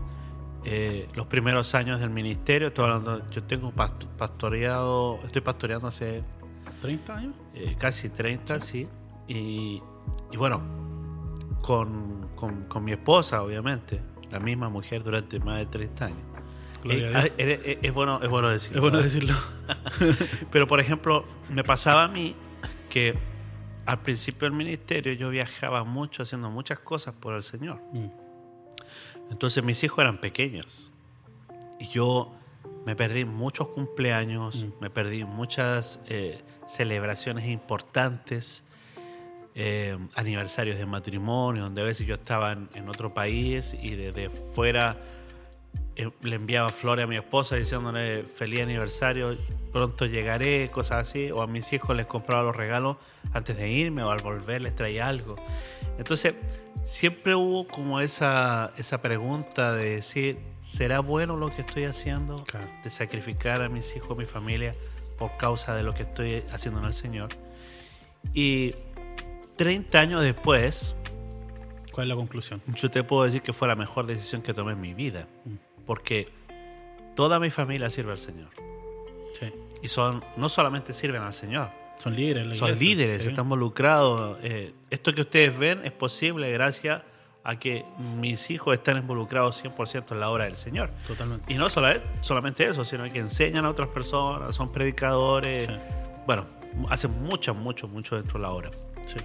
Eh, 0.64 1.08
los 1.14 1.26
primeros 1.26 1.74
años 1.74 2.00
del 2.00 2.08
ministerio, 2.08 2.69
estoy 2.69 2.84
hablando, 2.86 3.28
yo 3.28 3.42
tengo 3.42 3.70
past- 3.72 4.06
pastoreado, 4.16 5.19
estoy 5.24 5.42
pastoreando 5.42 5.88
hace 5.88 6.24
¿30 6.82 7.10
años? 7.10 7.34
eh, 7.54 7.76
casi 7.78 8.08
30, 8.08 8.58
sí, 8.60 8.88
y, 9.28 9.82
y 10.30 10.36
bueno, 10.38 10.62
con, 11.62 12.28
con- 12.34 12.64
con 12.64 12.82
mi 12.82 12.92
esposa, 12.92 13.42
obviamente, 13.42 14.00
la 14.30 14.40
misma 14.40 14.70
mujer 14.70 15.02
durante 15.04 15.38
más 15.38 15.58
de 15.58 15.66
30 15.66 16.06
años. 16.06 16.20
Eh, 16.84 16.96
Dios. 16.96 17.25
eh, 17.25 17.32
eh, 17.38 17.79
es, 17.82 17.93
bueno, 17.93 18.20
es 18.23 18.29
bueno 18.29 18.49
decirlo. 18.49 18.76
Es 18.76 18.81
bueno 18.81 18.96
¿no? 18.99 19.02
decirlo. 19.02 19.34
Pero, 20.50 20.67
por 20.67 20.81
ejemplo, 20.81 21.25
me 21.50 21.64
pasaba 21.64 22.05
a 22.05 22.08
mí 22.08 22.34
que 22.90 23.17
al 23.87 24.02
principio 24.02 24.49
del 24.49 24.56
ministerio 24.56 25.12
yo 25.12 25.31
viajaba 25.31 25.84
mucho 25.84 26.23
haciendo 26.23 26.50
muchas 26.50 26.79
cosas 26.79 27.14
por 27.14 27.34
el 27.34 27.43
Señor. 27.43 27.81
Mm. 27.93 28.06
Entonces 29.31 29.64
mis 29.64 29.82
hijos 29.82 29.99
eran 29.99 30.19
pequeños. 30.19 30.90
Y 31.81 31.88
yo 31.88 32.32
me 32.84 32.94
perdí 32.94 33.25
muchos 33.25 33.69
cumpleaños, 33.69 34.67
me 34.81 34.90
perdí 34.90 35.25
muchas 35.25 36.00
eh, 36.06 36.40
celebraciones 36.67 37.49
importantes, 37.49 38.62
eh, 39.55 39.99
aniversarios 40.14 40.79
de 40.79 40.87
matrimonio, 40.87 41.64
donde 41.64 41.82
a 41.82 41.84
veces 41.84 42.06
yo 42.06 42.14
estaba 42.14 42.52
en, 42.52 42.69
en 42.75 42.88
otro 42.88 43.14
país 43.14 43.76
y 43.81 43.94
desde 43.94 44.31
fuera 44.31 45.02
le 45.96 46.36
enviaba 46.36 46.70
flores 46.70 47.04
a 47.04 47.06
mi 47.06 47.16
esposa 47.16 47.56
diciéndole 47.56 48.24
feliz 48.24 48.62
aniversario, 48.62 49.36
pronto 49.72 50.06
llegaré, 50.06 50.68
cosas 50.68 51.08
así, 51.08 51.30
o 51.30 51.42
a 51.42 51.46
mis 51.46 51.72
hijos 51.72 51.96
les 51.96 52.06
compraba 52.06 52.42
los 52.42 52.56
regalos 52.56 52.96
antes 53.32 53.56
de 53.56 53.70
irme 53.70 54.02
o 54.02 54.10
al 54.10 54.22
volver 54.22 54.62
les 54.62 54.74
traía 54.74 55.06
algo. 55.08 55.36
Entonces, 55.98 56.34
siempre 56.84 57.34
hubo 57.34 57.68
como 57.68 58.00
esa, 58.00 58.72
esa 58.78 59.02
pregunta 59.02 59.74
de 59.74 59.96
decir, 59.96 60.38
¿será 60.60 61.00
bueno 61.00 61.36
lo 61.36 61.54
que 61.54 61.60
estoy 61.60 61.84
haciendo? 61.84 62.44
Claro. 62.44 62.69
De 62.82 62.90
sacrificar 62.90 63.60
a 63.62 63.69
mis 63.69 63.94
hijos, 63.94 64.12
a 64.12 64.14
mi 64.14 64.26
familia, 64.26 64.74
por 65.19 65.36
causa 65.36 65.74
de 65.74 65.82
lo 65.82 65.94
que 65.94 66.02
estoy 66.02 66.43
haciendo 66.52 66.81
en 66.81 66.86
el 66.86 66.94
Señor. 66.94 67.31
Y 68.32 68.74
30 69.56 70.00
años 70.00 70.22
después, 70.22 70.94
¿Cuál 71.93 72.06
es 72.06 72.08
la 72.08 72.17
conclusión? 72.17 72.62
yo 72.74 72.90
te 72.90 73.05
puedo 73.05 73.24
decir 73.24 73.43
que 73.43 73.52
fue 73.52 73.69
la 73.69 73.76
mejor 73.76 74.06
decisión 74.06 74.40
que 74.40 74.55
tomé 74.55 74.72
en 74.72 74.81
mi 74.81 74.94
vida. 74.94 75.28
Porque 75.86 76.29
toda 77.17 77.39
mi 77.41 77.51
familia 77.51 77.91
sirve 77.91 78.12
al 78.12 78.19
Señor. 78.19 78.48
Sí. 79.39 79.53
Y 79.82 79.89
son, 79.89 80.24
no 80.36 80.48
solamente 80.48 80.93
sirven 80.93 81.22
al 81.22 81.34
Señor, 81.34 81.70
Son 81.98 82.15
líderes. 82.15 82.46
la 82.46 82.55
son 82.55 82.69
iglesia, 82.69 82.86
líderes, 82.89 83.22
sí. 83.22 83.29
están 83.31 83.44
involucrados. 83.46 84.39
Eh, 84.43 84.72
esto 84.91 85.15
que 85.15 85.22
ustedes 85.22 85.58
ven 85.58 85.81
es 85.84 85.93
posible 85.93 86.51
gracias 86.53 87.03
a 87.44 87.58
que 87.58 87.84
mis 88.20 88.51
hijos 88.51 88.72
están 88.74 88.98
involucrados 88.98 89.56
100% 89.65 90.12
en 90.12 90.20
la 90.20 90.31
obra 90.31 90.44
del 90.44 90.56
Señor. 90.56 90.91
Totalmente. 91.06 91.53
Y 91.53 91.56
no 91.56 91.69
sola- 91.70 92.01
solamente 92.20 92.65
eso, 92.67 92.84
sino 92.84 93.03
que 93.05 93.19
enseñan 93.19 93.65
a 93.65 93.70
otras 93.70 93.89
personas, 93.89 94.55
son 94.55 94.70
predicadores. 94.70 95.65
Sí. 95.65 95.72
Bueno, 96.24 96.46
hacen 96.89 97.10
mucho, 97.22 97.53
mucho, 97.55 97.89
mucho 97.89 98.15
dentro 98.15 98.39
de 98.39 98.43
la 98.43 98.53
obra. 98.53 98.70
Sí. 99.06 99.17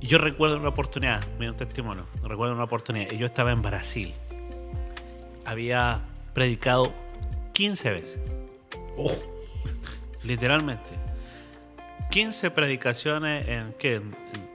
Y 0.00 0.06
yo 0.06 0.18
recuerdo 0.18 0.56
una 0.56 0.68
oportunidad, 0.68 1.26
me 1.32 1.46
dio 1.46 1.50
un 1.50 1.56
testimonio, 1.56 2.06
recuerdo 2.22 2.54
una 2.54 2.62
oportunidad, 2.62 3.10
y 3.10 3.18
yo 3.18 3.26
estaba 3.26 3.50
en 3.50 3.60
Brasil. 3.62 4.14
Había 5.48 6.02
predicado 6.34 6.92
15 7.54 7.90
veces. 7.90 8.20
Oh. 8.98 9.10
Literalmente. 10.22 10.90
15 12.10 12.50
predicaciones 12.50 13.48
en, 13.48 13.72
¿qué? 13.78 13.94
En- 13.94 14.14
en- 14.34 14.48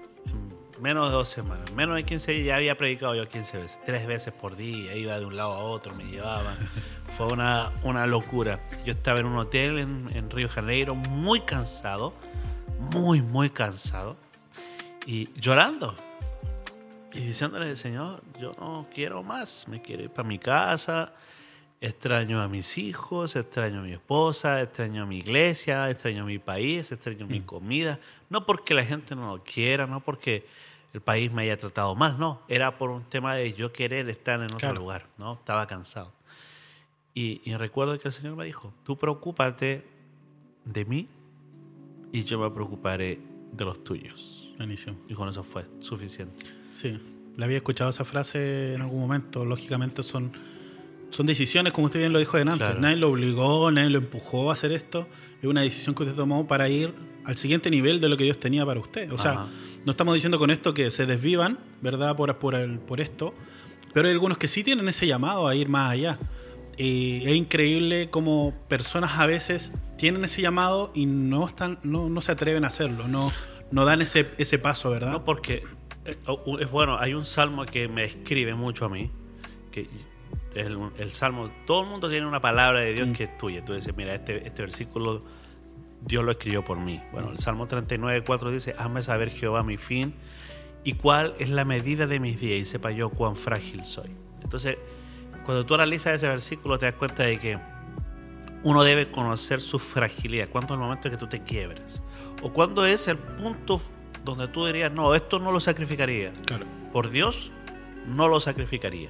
en 0.75 0.81
menos 0.81 1.07
de 1.09 1.15
dos 1.15 1.29
semanas. 1.29 1.71
Menos 1.71 1.95
de 1.95 2.03
15 2.03 2.31
días 2.33 2.45
ya 2.45 2.55
había 2.57 2.77
predicado 2.77 3.15
yo 3.15 3.27
15 3.27 3.57
veces. 3.57 3.79
Tres 3.85 4.05
veces 4.05 4.33
por 4.33 4.55
día, 4.55 4.95
iba 4.95 5.17
de 5.19 5.25
un 5.25 5.35
lado 5.35 5.53
a 5.53 5.59
otro, 5.63 5.95
me 5.95 6.03
llevaban. 6.03 6.55
Fue 7.17 7.25
una, 7.25 7.71
una 7.83 8.05
locura. 8.05 8.63
Yo 8.85 8.93
estaba 8.93 9.19
en 9.19 9.25
un 9.25 9.37
hotel 9.37 9.79
en, 9.79 10.09
en 10.13 10.29
Río 10.29 10.47
de 10.47 10.53
Janeiro, 10.53 10.93
muy 10.93 11.41
cansado, 11.41 12.13
muy, 12.79 13.21
muy 13.23 13.49
cansado, 13.49 14.15
y 15.07 15.29
llorando. 15.39 15.95
Y 17.13 17.19
diciéndole, 17.21 17.75
Señor, 17.77 18.21
yo 18.43 18.51
no 18.59 18.87
quiero 18.93 19.23
más, 19.23 19.67
me 19.69 19.81
quiero 19.81 20.03
ir 20.03 20.09
para 20.09 20.27
mi 20.27 20.37
casa, 20.37 21.13
extraño 21.79 22.41
a 22.41 22.49
mis 22.49 22.77
hijos, 22.77 23.37
extraño 23.37 23.79
a 23.79 23.83
mi 23.83 23.93
esposa, 23.93 24.61
extraño 24.61 25.03
a 25.03 25.05
mi 25.05 25.19
iglesia, 25.19 25.89
extraño 25.89 26.23
a 26.23 26.25
mi 26.25 26.39
país, 26.39 26.91
extraño 26.91 27.25
mi 27.25 27.39
comida. 27.41 27.99
No 28.29 28.45
porque 28.45 28.73
la 28.73 28.83
gente 28.83 29.15
no 29.15 29.35
lo 29.37 29.43
quiera, 29.43 29.87
no 29.87 30.01
porque 30.01 30.45
el 30.93 30.99
país 30.99 31.31
me 31.31 31.43
haya 31.43 31.55
tratado 31.55 31.95
mal, 31.95 32.19
no, 32.19 32.41
era 32.49 32.77
por 32.77 32.89
un 32.89 33.03
tema 33.05 33.33
de 33.35 33.53
yo 33.53 33.71
querer 33.71 34.09
estar 34.09 34.39
en 34.39 34.45
otro 34.47 34.57
Claro. 34.59 34.75
lugar, 34.81 35.05
¿no? 35.17 35.33
Estaba 35.35 35.65
cansado. 35.67 36.11
Y, 37.13 37.41
y 37.45 37.55
recuerdo 37.55 37.97
que 37.97 38.09
el 38.09 38.13
Señor 38.13 38.35
me 38.35 38.43
dijo, 38.45 38.73
tú 38.83 38.97
preocúpate 38.97 39.85
de 40.65 40.85
mí 40.85 41.07
y 42.11 42.23
yo 42.25 42.39
me 42.39 42.49
preocuparé 42.51 43.19
de 43.53 43.63
los 43.65 43.83
tuyos. 43.85 44.51
Buenísimo. 44.57 44.97
Y 45.07 45.13
con 45.13 45.29
eso 45.29 45.43
fue 45.43 45.65
suficiente. 45.79 46.45
Sí. 46.73 46.99
Le 47.37 47.45
había 47.45 47.57
escuchado 47.57 47.89
esa 47.89 48.05
frase 48.05 48.73
en 48.75 48.81
algún 48.81 48.99
momento. 49.01 49.43
Lógicamente 49.45 50.03
son, 50.03 50.33
son 51.09 51.25
decisiones, 51.25 51.73
como 51.73 51.87
usted 51.87 51.99
bien 51.99 52.13
lo 52.13 52.19
dijo 52.19 52.37
de 52.37 52.41
antes. 52.43 52.57
Claro. 52.57 52.79
Nadie 52.79 52.95
lo 52.97 53.09
obligó, 53.09 53.71
nadie 53.71 53.89
lo 53.89 53.97
empujó 53.99 54.49
a 54.49 54.53
hacer 54.53 54.71
esto. 54.71 55.07
Es 55.41 55.45
una 55.49 55.61
decisión 55.61 55.95
que 55.95 56.03
usted 56.03 56.15
tomó 56.15 56.47
para 56.47 56.69
ir 56.69 56.93
al 57.25 57.37
siguiente 57.37 57.69
nivel 57.69 57.99
de 58.01 58.09
lo 58.09 58.17
que 58.17 58.23
Dios 58.25 58.39
tenía 58.39 58.65
para 58.65 58.79
usted. 58.79 59.11
O 59.11 59.17
sea, 59.17 59.31
Ajá. 59.31 59.47
no 59.85 59.91
estamos 59.91 60.13
diciendo 60.13 60.37
con 60.39 60.51
esto 60.51 60.73
que 60.73 60.91
se 60.91 61.05
desvivan, 61.05 61.57
¿verdad? 61.81 62.15
Por, 62.15 62.37
por, 62.37 62.55
el- 62.55 62.79
por 62.79 63.01
esto. 63.01 63.33
Pero 63.93 64.07
hay 64.07 64.13
algunos 64.13 64.37
que 64.37 64.47
sí 64.47 64.63
tienen 64.63 64.87
ese 64.87 65.07
llamado 65.07 65.47
a 65.47 65.55
ir 65.55 65.69
más 65.69 65.91
allá. 65.91 66.19
Y 66.77 67.21
es 67.25 67.35
increíble 67.35 68.09
cómo 68.09 68.53
personas 68.67 69.19
a 69.19 69.25
veces 69.27 69.71
tienen 69.97 70.23
ese 70.25 70.41
llamado 70.41 70.91
y 70.95 71.05
no 71.05 71.47
están, 71.47 71.77
no, 71.83 72.09
no 72.09 72.21
se 72.21 72.31
atreven 72.31 72.63
a 72.63 72.67
hacerlo, 72.67 73.07
no, 73.07 73.31
no 73.69 73.85
dan 73.85 74.01
ese, 74.01 74.27
ese 74.39 74.57
paso, 74.57 74.89
¿verdad? 74.89 75.11
No, 75.11 75.23
porque 75.23 75.53
eh, 75.55 75.63
es 76.05 76.71
bueno, 76.71 76.97
hay 76.97 77.13
un 77.13 77.25
salmo 77.25 77.65
que 77.65 77.87
me 77.87 78.05
escribe 78.05 78.53
mucho 78.55 78.85
a 78.85 78.89
mí, 78.89 79.09
que 79.71 79.87
es 80.53 80.65
el, 80.67 80.77
el 80.97 81.11
salmo, 81.11 81.49
todo 81.65 81.83
el 81.83 81.89
mundo 81.89 82.09
tiene 82.09 82.27
una 82.27 82.41
palabra 82.41 82.81
de 82.81 82.93
Dios 82.93 83.07
que 83.15 83.25
es 83.25 83.37
tuya. 83.37 83.63
Tú 83.63 83.73
dices, 83.73 83.95
mira, 83.95 84.13
este, 84.13 84.45
este 84.45 84.61
versículo 84.61 85.23
Dios 86.05 86.23
lo 86.23 86.31
escribió 86.31 86.63
por 86.63 86.77
mí. 86.79 87.01
Bueno, 87.11 87.31
el 87.31 87.39
Salmo 87.39 87.67
39, 87.67 88.23
4 88.25 88.51
dice, 88.51 88.75
hazme 88.77 89.01
saber 89.01 89.29
Jehová 89.29 89.63
mi 89.63 89.77
fin 89.77 90.13
y 90.83 90.93
cuál 90.93 91.33
es 91.39 91.49
la 91.49 91.65
medida 91.65 92.07
de 92.07 92.19
mis 92.19 92.39
días 92.39 92.59
y 92.59 92.65
sepa 92.65 92.91
yo 92.91 93.09
cuán 93.09 93.35
frágil 93.35 93.85
soy. 93.85 94.11
Entonces, 94.41 94.77
cuando 95.45 95.65
tú 95.65 95.75
analizas 95.75 96.15
ese 96.15 96.27
versículo 96.27 96.77
te 96.77 96.85
das 96.85 96.95
cuenta 96.95 97.23
de 97.23 97.39
que 97.39 97.59
uno 98.63 98.83
debe 98.83 99.11
conocer 99.11 99.61
su 99.61 99.77
fragilidad. 99.79 100.49
¿Cuándo 100.49 100.73
es 100.73 100.77
el 100.77 100.83
momento 100.83 101.07
en 101.07 101.13
que 101.13 101.17
tú 101.17 101.27
te 101.27 101.43
quiebras? 101.43 102.01
¿O 102.41 102.51
cuándo 102.51 102.85
es 102.85 103.07
el 103.07 103.17
punto 103.17 103.81
donde 104.23 104.47
tú 104.47 104.65
dirías, 104.65 104.91
no, 104.91 105.15
esto 105.15 105.39
no 105.39 105.51
lo 105.51 105.59
sacrificaría? 105.59 106.31
Claro. 106.45 106.65
Por 106.91 107.09
Dios, 107.09 107.51
no 108.07 108.27
lo 108.27 108.39
sacrificaría. 108.39 109.09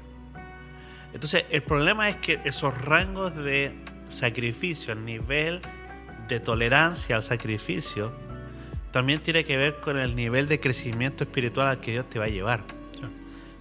Entonces, 1.13 1.45
el 1.49 1.61
problema 1.63 2.09
es 2.09 2.15
que 2.15 2.39
esos 2.43 2.75
rangos 2.81 3.35
de 3.35 3.75
sacrificio, 4.09 4.93
el 4.93 5.05
nivel 5.05 5.61
de 6.27 6.39
tolerancia 6.39 7.15
al 7.15 7.23
sacrificio, 7.23 8.11
también 8.91 9.21
tiene 9.21 9.43
que 9.43 9.57
ver 9.57 9.79
con 9.79 9.97
el 9.99 10.15
nivel 10.15 10.47
de 10.47 10.59
crecimiento 10.59 11.23
espiritual 11.23 11.67
al 11.67 11.79
que 11.79 11.91
Dios 11.91 12.09
te 12.09 12.19
va 12.19 12.25
a 12.25 12.29
llevar. 12.29 12.63
Sí. 12.95 13.03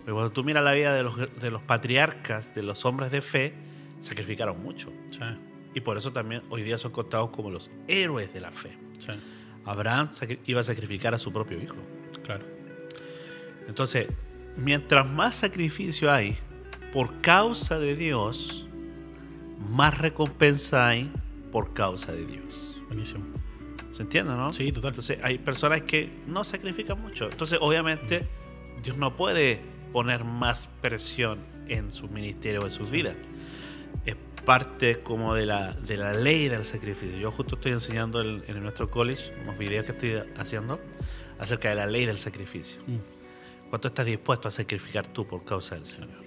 Pero 0.04 0.16
cuando 0.16 0.32
tú 0.32 0.44
miras 0.44 0.64
la 0.64 0.72
vida 0.72 0.94
de 0.94 1.02
los, 1.02 1.16
de 1.16 1.50
los 1.50 1.62
patriarcas, 1.62 2.54
de 2.54 2.62
los 2.62 2.84
hombres 2.84 3.12
de 3.12 3.20
fe, 3.22 3.54
sacrificaron 4.00 4.62
mucho. 4.62 4.92
Sí, 5.10 5.20
Y 5.74 5.80
por 5.80 5.96
eso 5.96 6.12
también 6.12 6.42
hoy 6.50 6.62
día 6.62 6.76
son 6.78 6.92
contados 6.92 7.30
como 7.30 7.50
los 7.50 7.70
héroes 7.86 8.32
de 8.32 8.40
la 8.40 8.50
fe. 8.50 8.76
sí, 8.98 9.12
Abraham 9.64 10.08
iba 10.46 10.60
a 10.60 10.64
sacrificar 10.64 11.14
a 11.14 11.18
su 11.18 11.32
propio 11.32 11.60
hijo. 11.60 11.76
claro. 12.24 12.44
Entonces, 13.68 14.08
mientras 14.56 15.08
más 15.08 15.36
sacrificio 15.36 16.10
hay 16.10 16.36
por 16.92 17.20
causa 17.20 17.78
de 17.78 17.96
Dios, 17.96 18.66
más 19.70 19.96
recompensa 19.98 20.88
hay 20.88 21.10
por 21.50 21.72
causa 21.72 22.12
de 22.12 22.26
Dios. 22.26 22.80
Buenísimo. 22.88 23.24
¿Se 23.92 24.02
entiende, 24.02 24.34
no? 24.34 24.52
Sí, 24.52 24.72
total. 24.72 24.90
Entonces, 24.90 25.18
hay 25.22 25.38
personas 25.38 25.82
que 25.82 26.10
no 26.26 26.44
sacrifican 26.44 27.00
mucho. 27.00 27.30
Entonces, 27.30 27.58
obviamente, 27.60 28.28
Dios 28.82 28.96
no 28.96 29.16
puede 29.16 29.60
poner 29.92 30.24
más 30.24 30.66
presión 30.80 31.40
en 31.68 31.92
su 31.92 32.08
ministerio 32.08 32.62
o 32.62 32.64
en 32.64 32.70
sus 32.70 32.90
vidas. 32.90 33.16
Parte 34.44 35.00
como 35.02 35.34
de 35.34 35.46
la, 35.46 35.72
de 35.74 35.96
la 35.96 36.12
ley 36.14 36.48
del 36.48 36.64
sacrificio. 36.64 37.16
Yo 37.18 37.30
justo 37.30 37.54
estoy 37.54 37.72
enseñando 37.72 38.20
el- 38.20 38.42
en 38.48 38.60
nuestro 38.62 38.90
college 38.90 39.32
unos 39.42 39.56
videos 39.56 39.84
que 39.86 39.92
estoy 39.92 40.14
haciendo 40.36 40.80
acerca 41.38 41.68
de 41.68 41.76
la 41.76 41.86
ley 41.86 42.06
del 42.06 42.18
sacrificio. 42.18 42.80
Mm. 42.86 43.68
¿Cuánto 43.70 43.88
estás 43.88 44.04
dispuesto 44.04 44.48
a 44.48 44.50
sacrificar 44.50 45.06
tú 45.06 45.26
por 45.26 45.44
causa 45.44 45.76
del 45.76 45.86
Señor? 45.86 46.22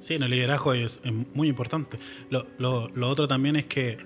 Sí, 0.00 0.14
en 0.14 0.22
el 0.22 0.30
liderazgo 0.30 0.72
es, 0.74 1.00
es 1.04 1.12
muy 1.34 1.48
importante. 1.48 1.98
Lo, 2.30 2.46
lo- 2.58 2.88
lo 2.94 3.08
otro 3.08 3.26
también 3.28 3.56
es 3.56 3.66
que, 3.66 3.98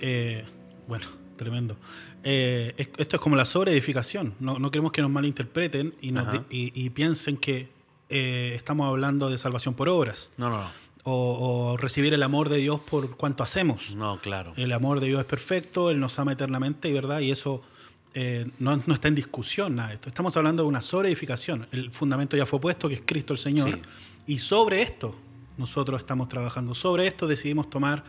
eh, 0.00 0.44
bueno, 0.86 1.06
tremendo. 1.36 1.76
Eh, 2.22 2.74
es- 2.76 2.88
esto 2.98 3.16
es 3.16 3.20
como 3.22 3.34
la 3.36 3.44
sobreedificación. 3.44 4.34
No, 4.40 4.58
no 4.60 4.70
queremos 4.70 4.92
que 4.92 5.02
nos 5.02 5.10
malinterpreten 5.10 5.94
y, 6.00 6.12
nos 6.12 6.32
y, 6.48 6.72
y 6.74 6.90
piensen 6.90 7.36
que 7.36 7.68
eh, 8.08 8.52
estamos 8.54 8.86
hablando 8.88 9.30
de 9.30 9.38
salvación 9.38 9.74
por 9.74 9.88
obras 9.88 10.30
No, 10.36 10.48
no, 10.50 10.70
o, 11.04 11.72
o 11.72 11.76
recibir 11.76 12.12
el 12.14 12.22
amor 12.22 12.48
de 12.48 12.56
Dios 12.56 12.80
por 12.80 13.16
cuanto 13.16 13.42
hacemos. 13.42 13.94
no, 13.94 14.18
claro. 14.20 14.52
El 14.56 14.72
amor 14.72 15.00
de 15.00 15.06
Dios 15.08 15.20
es 15.20 15.26
perfecto, 15.26 15.90
Él 15.90 16.00
nos 16.00 16.18
ama 16.18 16.32
eternamente, 16.32 16.88
y 16.88 16.92
¿verdad? 16.92 17.20
Y 17.20 17.30
eso 17.30 17.62
eh, 18.14 18.46
no, 18.58 18.82
no 18.86 18.94
está 18.94 19.08
en 19.08 19.14
discusión 19.14 19.74
nada 19.74 19.88
de 19.90 19.94
esto. 19.96 20.08
Estamos 20.08 20.36
hablando 20.36 20.62
de 20.62 20.68
una 20.68 20.80
sobreedificación. 20.80 21.66
El 21.72 21.90
fundamento 21.90 22.36
ya 22.36 22.46
fue 22.46 22.60
puesto, 22.60 22.88
que 22.88 22.94
es 22.94 23.02
Cristo 23.04 23.32
el 23.32 23.38
Señor. 23.38 23.68
Sí. 23.70 23.82
Y 24.34 24.38
sobre 24.38 24.82
esto 24.82 25.14
nosotros 25.58 26.00
estamos 26.00 26.28
trabajando. 26.28 26.74
Sobre 26.74 27.06
esto 27.06 27.26
decidimos 27.26 27.68
tomar 27.68 28.02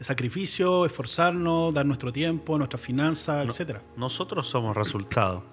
sacrificio, 0.00 0.86
esforzarnos, 0.86 1.74
dar 1.74 1.84
nuestro 1.86 2.12
tiempo, 2.12 2.56
nuestras 2.56 2.80
finanzas, 2.80 3.44
No- 3.44 3.50
etcétera. 3.52 3.82
Nosotros 3.96 4.48
somos 4.48 4.76
resultado 4.76 5.44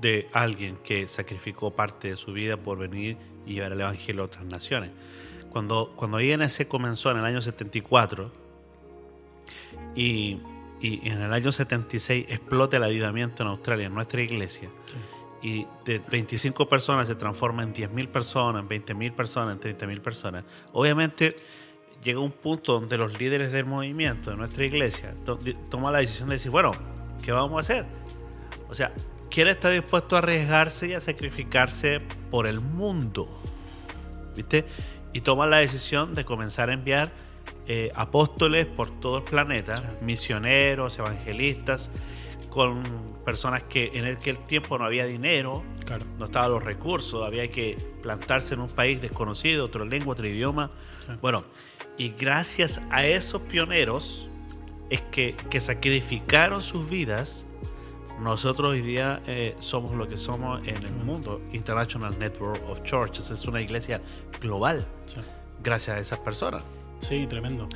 de 0.00 0.28
alguien 0.32 0.76
que 0.84 1.06
sacrificó 1.06 1.70
parte 1.70 2.08
de 2.08 2.16
su 2.16 2.32
vida 2.32 2.56
por 2.56 2.78
venir 2.78 3.16
y 3.46 3.54
llevar 3.54 3.72
el 3.72 3.80
Evangelio 3.80 4.22
a 4.22 4.24
otras 4.26 4.44
naciones. 4.44 4.90
Cuando, 5.52 5.92
cuando 5.96 6.18
INC 6.18 6.66
comenzó 6.66 7.10
en 7.10 7.18
el 7.18 7.24
año 7.26 7.42
74 7.42 8.32
y, 9.94 10.38
y 10.80 11.08
en 11.08 11.20
el 11.20 11.32
año 11.32 11.52
76 11.52 12.26
explota 12.28 12.78
el 12.78 12.84
avivamiento 12.84 13.42
en 13.42 13.50
Australia, 13.50 13.86
en 13.86 13.94
nuestra 13.94 14.22
iglesia, 14.22 14.70
y 15.42 15.66
de 15.84 15.98
25 15.98 16.68
personas 16.68 17.08
se 17.08 17.16
transforma 17.16 17.62
en 17.64 17.74
10.000 17.74 18.08
personas, 18.08 18.62
en 18.62 18.68
20.000 18.68 19.12
personas, 19.12 19.58
en 19.62 19.76
30.000 19.78 20.00
personas. 20.00 20.44
Obviamente 20.72 21.36
llega 22.02 22.20
un 22.20 22.32
punto 22.32 22.72
donde 22.74 22.96
los 22.96 23.18
líderes 23.18 23.52
del 23.52 23.66
movimiento 23.66 24.30
de 24.30 24.36
nuestra 24.36 24.64
iglesia 24.64 25.14
to- 25.24 25.38
toman 25.68 25.92
la 25.92 25.98
decisión 25.98 26.28
de 26.28 26.36
decir, 26.36 26.50
bueno, 26.50 26.72
¿qué 27.22 27.32
vamos 27.32 27.56
a 27.56 27.60
hacer? 27.60 27.86
O 28.70 28.74
sea, 28.74 28.92
¿quién 29.30 29.48
está 29.48 29.68
dispuesto 29.70 30.16
a 30.16 30.20
arriesgarse 30.20 30.88
y 30.88 30.92
a 30.94 31.00
sacrificarse 31.00 32.00
por 32.30 32.46
el 32.46 32.60
mundo? 32.60 33.28
¿Viste? 34.34 34.64
Y 35.12 35.20
toman 35.20 35.50
la 35.50 35.58
decisión 35.58 36.14
de 36.14 36.24
comenzar 36.24 36.70
a 36.70 36.72
enviar 36.74 37.12
eh, 37.66 37.90
apóstoles 37.94 38.66
por 38.66 38.90
todo 39.00 39.18
el 39.18 39.24
planeta, 39.24 39.94
misioneros, 40.00 40.98
evangelistas, 40.98 41.90
con 42.50 42.82
personas 43.24 43.62
que 43.62 43.92
en 43.94 44.04
aquel 44.06 44.38
tiempo 44.40 44.78
no 44.78 44.84
había 44.84 45.06
dinero, 45.06 45.62
Claro. 45.86 46.04
no 46.18 46.24
estaban 46.26 46.50
los 46.50 46.62
recursos, 46.62 47.24
había 47.26 47.50
que 47.50 47.76
plantarse 48.02 48.54
en 48.54 48.60
un 48.60 48.68
país 48.68 49.00
desconocido, 49.00 49.66
otra 49.66 49.84
lengua, 49.84 50.12
otro 50.12 50.26
idioma. 50.26 50.70
Sí. 51.06 51.12
Bueno, 51.20 51.44
y 51.98 52.10
gracias 52.10 52.80
a 52.90 53.06
esos 53.06 53.42
pioneros 53.42 54.28
es 54.90 55.00
que, 55.10 55.34
que 55.50 55.60
sacrificaron 55.60 56.62
sus 56.62 56.88
vidas, 56.88 57.46
nosotros 58.20 58.70
hoy 58.72 58.82
día 58.82 59.22
eh, 59.26 59.56
somos 59.58 59.92
lo 59.92 60.08
que 60.08 60.16
somos 60.16 60.60
en 60.66 60.76
el 60.84 60.92
mundo. 60.92 61.40
International 61.52 62.16
Network 62.18 62.62
of 62.68 62.82
Churches 62.82 63.30
es 63.30 63.46
una 63.46 63.60
iglesia 63.60 64.00
global 64.40 64.86
Sí. 65.06 65.16
gracias 65.62 65.96
a 65.96 66.00
esas 66.00 66.18
personas. 66.20 66.62
Sí, 67.00 67.26
tremendo. 67.26 67.68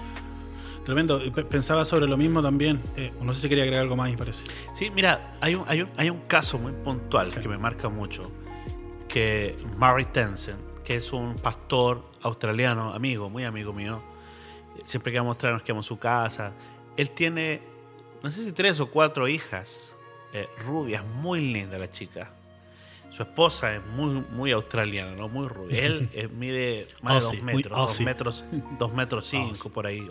Tremendo. 0.85 1.21
Pensaba 1.51 1.85
sobre 1.85 2.07
lo 2.07 2.17
mismo 2.17 2.41
también. 2.43 2.81
Eh, 2.97 3.13
no 3.21 3.35
sé 3.35 3.41
si 3.41 3.49
quería 3.49 3.65
agregar 3.65 3.83
algo 3.83 3.97
más, 3.97 4.09
me 4.09 4.17
parece. 4.17 4.45
Sí, 4.73 4.91
mira, 4.91 5.37
hay 5.41 5.57
un, 5.57 5.65
hay 5.67 5.83
un, 5.83 5.91
hay 5.97 6.11
un 6.11 6.21
caso 6.29 6.59
muy 6.59 6.73
puntual 6.73 7.33
Sí. 7.33 7.41
que 7.41 7.49
me 7.49 7.59
marca 7.59 7.89
mucho, 7.89 8.31
que 9.09 9.57
Murray 9.79 10.05
Tensen, 10.05 10.57
que 10.85 10.95
es 10.95 11.13
un 11.13 11.35
pastor 11.35 12.05
australiano, 12.23 12.95
amigo, 12.95 13.29
muy 13.29 13.43
amigo 13.45 13.73
mío, 13.73 14.01
siempre 14.85 15.11
que 15.11 15.19
vamos 15.19 15.37
a 15.39 15.41
traer 15.41 15.55
nos 15.55 15.63
quedamos 15.65 15.87
en 15.87 15.89
su 15.89 15.99
casa, 15.99 16.53
él 16.97 17.11
tiene, 17.11 17.63
no 18.23 18.31
sé 18.31 18.45
si 18.45 18.53
tres 18.53 18.79
o 18.79 18.89
cuatro 18.89 19.27
hijas, 19.27 19.96
eh, 20.43 20.49
rubias, 20.65 21.05
muy 21.05 21.41
linda 21.41 21.79
la 21.79 21.91
chica. 21.91 22.33
Su 23.11 23.23
esposa 23.23 23.77
es 23.77 23.87
muy, 23.87 24.25
muy 24.33 24.53
australiana, 24.53 25.15
¿no? 25.15 25.29
Muy 25.29 25.49
rubia. 25.49 25.85
Él 25.85 26.11
eh, 26.15 26.29
mide 26.29 26.89
más 27.03 27.25
Aussie, 27.25 27.41
de 27.41 27.53
dos 27.53 27.55
metros, 27.55 27.77
dos 27.77 28.01
metros, 28.01 28.45
dos 28.79 28.93
metros 28.93 29.27
cinco 29.27 29.49
Aussie. 29.49 29.71
por 29.71 29.87
ahí. 29.87 30.07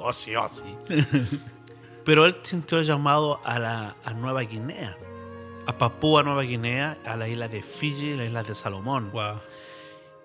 Pero 2.05 2.25
él 2.25 2.37
sintió 2.43 2.77
el 2.77 2.85
llamado 2.85 3.41
a, 3.43 3.59
la, 3.59 3.95
a 4.03 4.13
Nueva 4.13 4.41
Guinea, 4.41 4.97
a 5.65 5.77
Papúa 5.77 6.23
Nueva 6.23 6.43
Guinea, 6.43 6.97
a 7.05 7.17
la 7.17 7.27
isla 7.27 7.47
de 7.47 7.63
Fiji, 7.63 8.13
la 8.13 8.25
isla 8.25 8.43
de 8.43 8.53
Salomón. 8.53 9.11
Wow. 9.11 9.37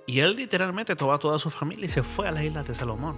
Y 0.07 0.21
él 0.21 0.37
literalmente 0.37 0.97
tomó 0.97 1.13
a 1.15 1.19
toda 1.19 1.39
su 1.39 1.51
familia 1.51 1.87
y 1.87 1.89
se 1.89 2.03
fue 2.03 2.29
a 2.29 2.33
las 2.33 2.45
islas 2.45 2.67
de 2.67 2.75
Salomón. 2.75 3.17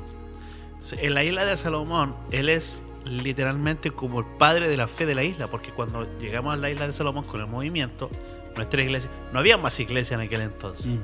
En 0.98 1.14
la 1.14 1.24
isla 1.24 1.44
de 1.44 1.56
Salomón, 1.56 2.14
él 2.30 2.48
es 2.48 2.80
literalmente 3.04 3.90
como 3.90 4.20
el 4.20 4.26
padre 4.38 4.68
de 4.68 4.76
la 4.76 4.86
fe 4.88 5.06
de 5.06 5.14
la 5.14 5.24
isla, 5.24 5.48
porque 5.48 5.72
cuando 5.72 6.06
llegamos 6.18 6.54
a 6.54 6.56
la 6.56 6.70
isla 6.70 6.86
de 6.86 6.92
Salomón 6.92 7.24
con 7.24 7.40
el 7.40 7.46
movimiento, 7.46 8.10
nuestra 8.56 8.82
iglesia, 8.82 9.10
no 9.32 9.38
había 9.38 9.56
más 9.56 9.78
iglesia 9.80 10.14
en 10.14 10.20
aquel 10.20 10.40
entonces. 10.42 10.86
Mm, 10.88 11.00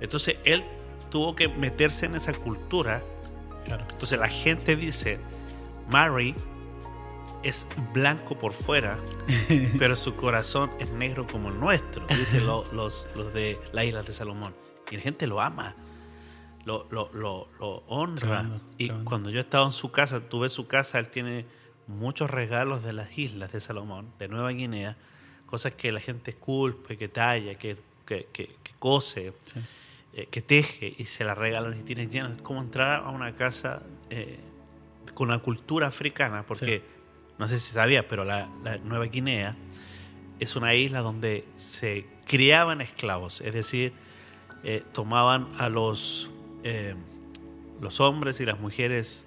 Entonces 0.00 0.36
él 0.44 0.64
tuvo 1.10 1.34
que 1.36 1.48
meterse 1.48 2.06
en 2.06 2.14
esa 2.16 2.32
cultura 2.32 3.02
claro. 3.64 3.84
entonces 3.90 4.18
la 4.18 4.28
gente 4.28 4.76
dice, 4.76 5.18
Mary 5.88 6.34
es 7.42 7.66
blanco 7.92 8.38
por 8.38 8.52
fuera, 8.52 8.98
pero 9.78 9.96
su 9.96 10.14
corazón 10.14 10.70
es 10.78 10.90
negro 10.90 11.26
como 11.26 11.48
el 11.48 11.58
nuestro, 11.58 12.06
dicen 12.08 12.46
lo- 12.46 12.64
los, 12.72 13.06
los 13.16 13.32
de 13.34 13.58
la 13.72 13.84
isla 13.84 14.02
de 14.02 14.12
Salomón. 14.12 14.54
Y 14.90 14.96
la 14.96 15.02
gente 15.02 15.26
lo 15.26 15.40
ama, 15.40 15.74
lo, 16.64 16.86
lo, 16.90 17.10
lo, 17.12 17.48
lo 17.58 17.82
honra. 17.88 18.20
Tremendo, 18.42 18.60
y 18.78 18.86
tremendo. 18.86 19.08
cuando 19.08 19.30
yo 19.30 19.38
he 19.38 19.42
estado 19.42 19.66
en 19.66 19.72
su 19.72 19.90
casa, 19.90 20.20
tuve 20.28 20.48
su 20.48 20.66
casa, 20.66 20.98
él 20.98 21.08
tiene 21.08 21.44
muchos 21.86 22.30
regalos 22.30 22.82
de 22.84 22.92
las 22.92 23.16
islas 23.18 23.52
de 23.52 23.60
Salomón, 23.60 24.12
de 24.18 24.28
Nueva 24.28 24.50
Guinea, 24.50 24.96
cosas 25.46 25.72
que 25.72 25.92
la 25.92 26.00
gente 26.00 26.30
esculpe, 26.32 26.96
que 26.96 27.08
talla, 27.08 27.56
que, 27.56 27.76
que, 28.06 28.28
que, 28.32 28.54
que 28.62 28.72
cose, 28.78 29.32
Sí. 29.44 29.60
eh, 30.14 30.26
que 30.30 30.40
teje 30.42 30.94
y 30.96 31.04
se 31.04 31.24
la 31.24 31.34
regalan 31.34 31.78
y 31.78 31.82
tiene 31.82 32.06
lleno. 32.06 32.28
Es 32.34 32.42
como 32.42 32.60
entrar 32.60 33.02
a 33.04 33.10
una 33.10 33.34
casa 33.34 33.82
eh, 34.10 34.38
con 35.14 35.28
una 35.28 35.38
cultura 35.40 35.88
africana, 35.88 36.44
porque 36.46 36.78
Sí. 36.78 36.84
no 37.38 37.48
sé 37.48 37.58
si 37.58 37.72
sabía, 37.72 38.06
pero 38.08 38.24
la, 38.24 38.48
la 38.62 38.78
Nueva 38.78 39.06
Guinea 39.06 39.56
es 40.38 40.56
una 40.56 40.74
isla 40.74 41.00
donde 41.00 41.46
se 41.56 42.06
criaban 42.26 42.80
esclavos, 42.80 43.40
es 43.42 43.52
decir, 43.52 43.92
eh, 44.64 44.82
tomaban 44.92 45.48
a 45.58 45.68
los, 45.68 46.30
eh, 46.62 46.94
los 47.80 48.00
hombres 48.00 48.40
y 48.40 48.46
las 48.46 48.60
mujeres 48.60 49.26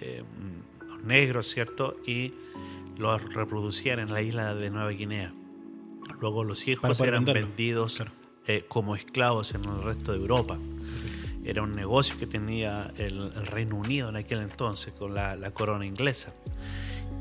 eh, 0.00 0.22
los 0.86 1.02
negros, 1.04 1.48
¿cierto? 1.48 1.96
Y 2.06 2.34
los 2.98 3.22
reproducían 3.34 3.98
en 3.98 4.12
la 4.12 4.22
isla 4.22 4.54
de 4.54 4.70
Nueva 4.70 4.90
Guinea. 4.90 5.32
Luego 6.20 6.44
los 6.44 6.66
hijos 6.68 7.00
eran 7.00 7.24
venderlo. 7.24 7.48
vendidos 7.48 7.96
Claro. 7.96 8.12
eh, 8.46 8.64
como 8.68 8.94
esclavos 8.96 9.54
en 9.54 9.64
el 9.64 9.82
resto 9.82 10.12
de 10.12 10.18
Europa. 10.18 10.58
Era 11.44 11.62
un 11.62 11.74
negocio 11.74 12.18
que 12.18 12.26
tenía 12.26 12.92
el, 12.96 13.32
el 13.36 13.46
Reino 13.46 13.76
Unido 13.76 14.08
en 14.08 14.16
aquel 14.16 14.40
entonces 14.40 14.94
con 14.94 15.14
la, 15.14 15.36
la 15.36 15.50
corona 15.52 15.84
inglesa. 15.84 16.34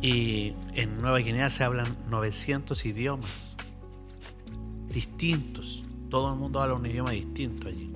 Y 0.01 0.53
en 0.74 1.01
Nueva 1.01 1.20
Guinea 1.20 1.50
se 1.50 1.63
hablan 1.63 1.98
900 2.10 2.86
idiomas 2.86 3.58
distintos. 4.89 5.84
Todo 6.10 6.34
el 6.34 6.39
mundo 6.39 6.62
habla 6.62 6.75
un 6.75 6.86
idioma 6.86 7.12
distinto 7.12 7.67
allí. 7.67 7.93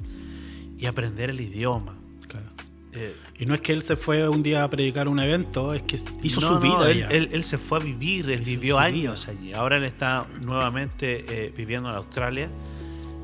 Y 0.77 0.85
aprender 0.85 1.29
el 1.29 1.41
idioma. 1.41 1.95
Claro. 2.27 2.45
eh, 2.93 3.15
Y 3.39 3.45
no 3.45 3.53
es 3.55 3.61
que 3.61 3.71
él 3.73 3.83
se 3.83 3.95
fue 3.95 4.27
un 4.29 4.43
día 4.43 4.63
a 4.63 4.69
predicar 4.69 5.07
un 5.07 5.19
evento, 5.19 5.73
es 5.73 5.81
que 5.83 5.97
hizo 6.23 6.41
no, 6.41 6.47
su 6.47 6.53
no, 6.55 6.59
vida. 6.59 6.91
él, 6.91 6.99
ya. 6.99 7.07
él- 7.07 7.29
él 7.31 7.43
se 7.43 7.57
fue 7.57 7.79
a 7.79 7.81
vivir, 7.83 8.25
él 8.29 8.41
Hizo 8.41 8.45
vivió 8.51 8.79
años 8.79 9.27
allí. 9.27 9.53
Ahora 9.53 9.77
él 9.77 9.83
está 9.83 10.27
nuevamente 10.41 11.25
eh, 11.47 11.53
viviendo 11.55 11.89
en 11.89 11.95
Australia. 11.95 12.49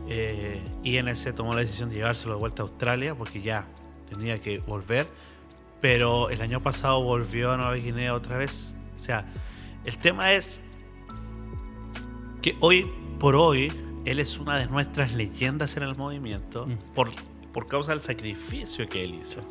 Eh, 0.09 0.61
INS 0.83 1.33
tomó 1.35 1.53
la 1.53 1.61
decisión 1.61 1.89
de 1.89 1.95
llevárselo 1.95 2.33
de 2.33 2.39
vuelta 2.39 2.61
a 2.61 2.65
Australia 2.65 3.15
porque 3.15 3.41
ya 3.41 3.67
tenía 4.09 4.39
que 4.39 4.59
volver. 4.59 5.07
Pero 5.81 6.29
el 6.29 6.41
año 6.41 6.61
pasado 6.61 7.01
volvió 7.03 7.51
a 7.51 7.57
Nueva 7.57 7.75
Guinea 7.75 8.13
otra 8.13 8.37
vez. 8.37 8.73
O 8.97 9.01
sea, 9.01 9.25
el 9.85 9.97
tema 9.97 10.33
es 10.33 10.61
que 12.41 12.55
hoy 12.59 12.87
por 13.19 13.35
hoy 13.35 13.71
él 14.05 14.19
es 14.19 14.37
una 14.39 14.57
de 14.57 14.67
nuestras 14.67 15.13
leyendas 15.13 15.77
en 15.77 15.83
el 15.83 15.95
movimiento 15.95 16.67
Mm. 16.67 16.93
por, 16.93 17.11
por 17.53 17.67
causa 17.67 17.91
del 17.91 18.01
sacrificio 18.01 18.89
que 18.89 19.03
él 19.03 19.15
hizo. 19.15 19.41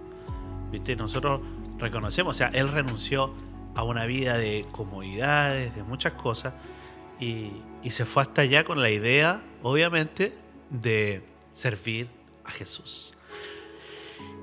¿Viste? 0.71 0.97
Nosotros 0.97 1.40
reconocemos, 1.78 2.37
o 2.37 2.38
sea, 2.38 2.49
él 2.49 2.68
renunció 2.68 3.32
a 3.75 3.85
una 3.85 4.04
vida 4.04 4.37
de 4.37 4.66
comodidades, 4.73 5.75
de 5.75 5.82
muchas 5.82 6.12
cosas, 6.14 6.54
y, 7.18 7.52
y 7.82 7.90
se 7.92 8.04
fue 8.04 8.23
hasta 8.23 8.42
allá 8.42 8.64
con 8.64 8.82
la 8.82 8.90
idea, 8.90 9.42
obviamente, 9.62 10.32
de 10.71 11.23
servir 11.52 12.09
a 12.44 12.50
Jesús. 12.50 13.14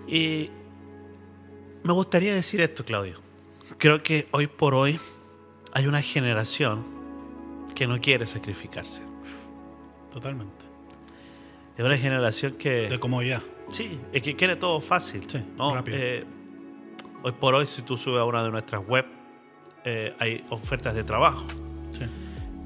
Y 0.08 0.50
me 1.84 1.94
gustaría 1.94 2.34
decir 2.34 2.62
esto, 2.62 2.84
Claudio. 2.84 3.20
Creo 3.78 4.02
que 4.02 4.28
hoy 4.32 4.48
por 4.48 4.74
hoy 4.74 5.00
hay 5.74 5.86
una 5.88 6.02
generación 6.02 6.84
que 7.76 7.88
no 7.88 8.00
quiere 8.02 8.26
sacrificarse. 8.28 9.04
Totalmente. 10.12 10.59
Es 11.80 11.86
una 11.86 11.96
generación 11.96 12.56
que... 12.56 12.90
De 12.90 13.00
comodidad. 13.00 13.42
Sí, 13.72 13.98
es 14.12 14.22
que 14.22 14.36
quiere 14.36 14.58
todo 14.58 14.82
fácil. 14.82 15.24
Sí, 15.30 15.42
¿no? 15.58 15.74
rápido. 15.76 15.98
Eh, 15.98 16.26
hoy 17.24 17.32
por 17.32 17.56
hoy, 17.56 17.68
si 17.68 17.84
tú 17.84 17.96
subes 17.96 18.20
a 18.20 18.26
una 18.26 18.44
de 18.44 18.52
nuestras 18.52 18.86
web, 18.86 19.06
eh, 19.86 20.14
hay 20.20 20.44
ofertas 20.50 20.94
de 20.94 21.06
trabajo. 21.06 21.48
Sí. 21.94 22.02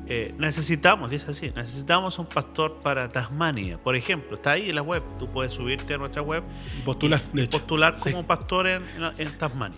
Eh, 0.08 0.34
necesitamos, 0.40 1.12
dice 1.12 1.30
así, 1.30 1.52
necesitamos 1.56 2.18
un 2.18 2.26
pastor 2.26 2.80
para 2.82 3.08
Tasmania. 3.12 3.78
Por 3.78 3.96
ejemplo, 3.96 4.36
está 4.38 4.54
ahí 4.54 4.70
en 4.70 4.76
la 4.78 4.82
web. 4.82 5.04
Tú 5.20 5.28
puedes 5.30 5.54
subirte 5.54 5.94
a 5.94 6.00
nuestra 6.00 6.24
web 6.24 6.44
Postular, 6.84 7.22
y, 7.34 7.36
de 7.36 7.42
y 7.44 7.46
hecho. 7.46 7.60
postular 7.60 8.00
Sí. 8.00 8.10
como 8.14 8.26
pastor 8.26 8.66
en 8.66 9.38
Tasmania. 9.38 9.78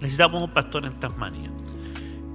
Necesitamos 0.00 0.42
un 0.42 0.50
pastor 0.52 0.84
en 0.86 0.98
Tasmania. 0.98 1.52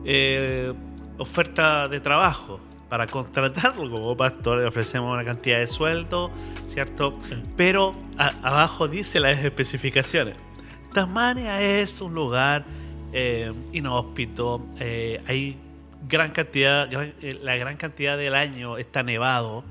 Eh, 0.06 0.74
oferta 1.18 1.90
de 1.90 2.00
trabajo. 2.00 2.62
Para 2.90 3.06
contratarlo 3.08 3.90
como 3.90 4.18
pastor 4.18 4.58
le 4.60 4.66
ofrecemos 4.66 5.14
una 5.14 5.24
cantidad 5.24 5.60
de 5.60 5.68
sueldo, 5.68 6.32
¿cierto? 6.66 7.18
Sí. 7.28 7.36
Pero 7.56 7.96
a- 8.18 8.34
abajo 8.42 8.88
dice 8.88 9.20
las 9.20 9.38
especificaciones. 9.44 10.36
Tasmania 10.94 11.62
es 11.62 12.02
un 12.02 12.16
lugar 12.16 12.66
eh, 13.14 13.54
inhóspito, 13.74 14.66
eh, 14.80 15.22
hay 15.28 15.58
gran 16.08 16.32
cantidad, 16.32 16.90
gran- 16.90 17.14
eh, 17.22 17.38
la 17.42 17.56
gran 17.58 17.78
cantidad 17.78 18.18
del 18.18 18.34
año 18.36 18.78
está 18.78 19.04
nevado, 19.04 19.64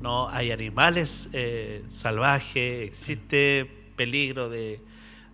no 0.00 0.28
hay 0.30 0.50
animales 0.50 1.28
eh, 1.34 1.82
salvajes, 1.90 2.82
existe 2.88 3.70
peligro 3.96 4.48
de 4.48 4.80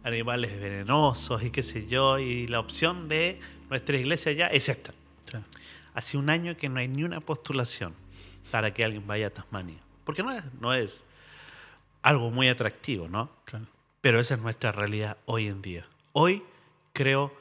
animales 0.02 0.58
venenosos 0.60 1.42
y 1.44 1.50
qué 1.50 1.62
sé 1.62 1.86
yo, 1.86 2.18
y 2.18 2.46
la 2.48 2.58
opción 2.60 3.08
de 3.08 3.38
nuestra 3.68 3.96
iglesia 3.96 4.32
ya 4.32 4.46
es 4.48 4.68
esta. 4.68 4.92
Sí. 5.30 5.38
Hace 5.94 6.16
un 6.16 6.31
año 6.31 6.57
que 6.57 6.68
no 6.68 6.79
hay 6.81 6.88
ni 6.88 7.05
una 7.05 7.20
postulación 7.20 7.94
para 8.50 8.72
que 8.72 8.85
alguien 8.85 9.07
vaya 9.07 9.29
a 9.29 9.31
Tasmania, 9.31 9.79
porque 10.05 10.22
no 10.22 10.31
es, 10.33 10.44
no 10.61 10.72
es 10.74 11.05
algo 12.03 12.31
muy 12.31 12.48
atractivo, 12.48 13.09
¿no? 13.09 13.31
Claro. 13.44 13.66
Pero 14.00 14.18
esa 14.20 14.35
es 14.35 14.40
nuestra 14.40 14.72
realidad 14.72 15.18
hoy 15.26 15.48
en 15.48 15.61
día. 15.62 15.87
Hoy 16.12 16.42
creo 16.92 17.33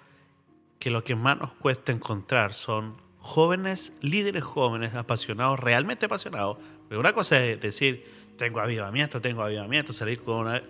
que 0.79 0.89
lo 0.89 1.03
que 1.03 1.15
más 1.15 1.37
nos 1.39 1.51
cuesta 1.53 1.91
encontrar 1.91 2.53
son 2.53 2.95
jóvenes, 3.19 3.93
líderes 4.01 4.43
jóvenes, 4.43 4.93
apasionados, 4.95 5.59
realmente 5.59 6.05
apasionados. 6.05 6.57
Porque 6.83 6.97
una 6.97 7.13
cosa 7.13 7.43
es 7.43 7.59
decir, 7.61 8.05
tengo 8.37 8.59
avivamiento, 8.59 9.21
tengo 9.21 9.41
avivamiento, 9.43 9.93
salir 9.93 10.21
con 10.21 10.47
una... 10.47 10.61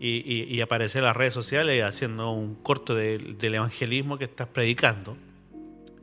Y, 0.00 0.16
y- 0.26 0.44
y 0.54 0.60
aparecer 0.60 0.98
en 1.00 1.06
las 1.06 1.16
redes 1.16 1.32
sociales 1.34 1.82
haciendo 1.84 2.30
un 2.32 2.56
corto 2.56 2.94
de- 2.94 3.18
del 3.18 3.54
evangelismo 3.54 4.18
que 4.18 4.24
estás 4.24 4.48
predicando. 4.48 5.16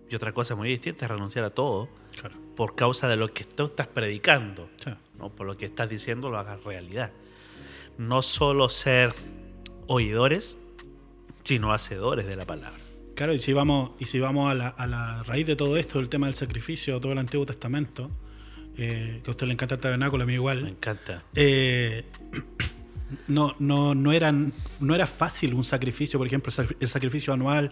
Y 0.10 0.15
otra 0.15 0.32
cosa 0.34 0.56
muy 0.56 0.69
distinta 0.69 1.06
es 1.06 1.12
renunciar 1.12 1.45
a 1.45 1.50
todo 1.52 1.88
Claro. 2.19 2.36
por 2.56 2.76
causa 2.76 3.08
de 3.08 3.15
lo 3.15 3.32
que 3.34 3.43
tú 3.43 3.65
estás 3.65 3.88
predicando. 3.88 4.69
Sí. 4.84 4.89
¿no? 5.17 5.30
Por 5.30 5.45
lo 5.48 5.56
que 5.56 5.65
estás 5.65 5.89
diciendo 5.89 6.30
lo 6.30 6.38
hagas 6.38 6.63
realidad. 6.63 7.12
No 7.98 8.22
solo 8.22 8.69
ser 8.69 9.13
oidores, 9.88 10.58
sino 11.43 11.72
hacedores 11.74 12.26
de 12.28 12.36
la 12.36 12.45
palabra. 12.45 12.80
Claro, 13.15 13.34
y 13.34 13.41
si 13.41 13.52
vamos, 13.54 13.91
y 14.00 14.06
si 14.06 14.19
vamos 14.19 14.50
a, 14.50 14.54
la, 14.56 14.67
a 14.69 14.88
la 14.88 15.24
raíz 15.24 15.45
de 15.45 15.56
todo 15.56 15.76
esto, 15.78 16.00
el 16.00 16.08
tema 16.10 16.28
del 16.28 16.36
sacrificio, 16.36 17.00
todo 17.02 17.12
el 17.12 17.17
Antiguo 17.17 17.45
Testamento, 17.45 18.10
eh, 18.78 19.19
que 19.24 19.30
a 19.30 19.32
usted 19.32 19.45
le 19.48 19.54
encanta 19.54 19.76
el 19.76 19.82
tabernáculo, 19.82 20.24
a 20.24 20.26
mí 20.26 20.32
Me 20.32 20.36
igual, 20.36 20.67
encanta. 20.67 21.24
eh, 21.36 22.06
no, 23.28 23.56
no, 23.60 23.95
no, 23.95 24.12
eran, 24.12 24.54
no 24.80 24.93
era 24.95 25.08
fácil 25.08 25.54
un 25.54 25.63
sacrificio, 25.63 26.19
por 26.19 26.28
ejemplo, 26.28 26.52
el 26.56 26.67
sac- 26.67 26.76
el 26.80 26.88
sacrificio 26.88 27.34
anual, 27.34 27.72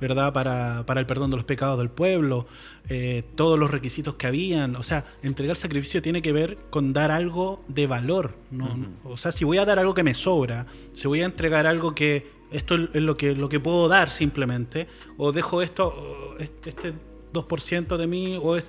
¿verdad? 0.00 0.32
Para, 0.32 0.84
para 0.86 1.00
el 1.00 1.06
perdón 1.06 1.30
de 1.30 1.36
los 1.36 1.44
pecados 1.44 1.78
del 1.78 1.90
pueblo, 1.90 2.46
eh, 2.88 3.22
todos 3.34 3.58
los 3.58 3.70
requisitos 3.70 4.14
que 4.14 4.26
habían. 4.26 4.76
O 4.76 4.82
sea, 4.82 5.04
entregar 5.22 5.56
sacrificio 5.56 6.00
tiene 6.00 6.22
que 6.22 6.32
ver 6.32 6.56
con 6.70 6.92
dar 6.92 7.10
algo 7.10 7.62
de 7.68 7.86
valor. 7.86 8.34
¿no? 8.50 8.78
O 9.04 9.16
sea, 9.16 9.32
si 9.32 9.44
voy 9.44 9.58
a 9.58 9.64
dar 9.64 9.78
algo 9.78 9.94
que 9.94 10.02
me 10.02 10.14
sobra, 10.14 10.66
si 10.94 11.06
voy 11.08 11.20
a 11.20 11.26
entregar 11.26 11.66
algo 11.66 11.94
que 11.94 12.30
esto 12.50 12.76
es 12.76 13.02
lo 13.02 13.16
que, 13.16 13.34
lo 13.34 13.48
que 13.50 13.60
puedo 13.60 13.88
dar 13.88 14.08
simplemente, 14.08 14.88
o 15.18 15.32
dejo 15.32 15.60
esto, 15.60 16.34
este, 16.38 16.70
este 16.70 16.92
2% 17.34 17.96
de 17.98 18.06
mí, 18.06 18.38
o 18.42 18.56
es- 18.56 18.64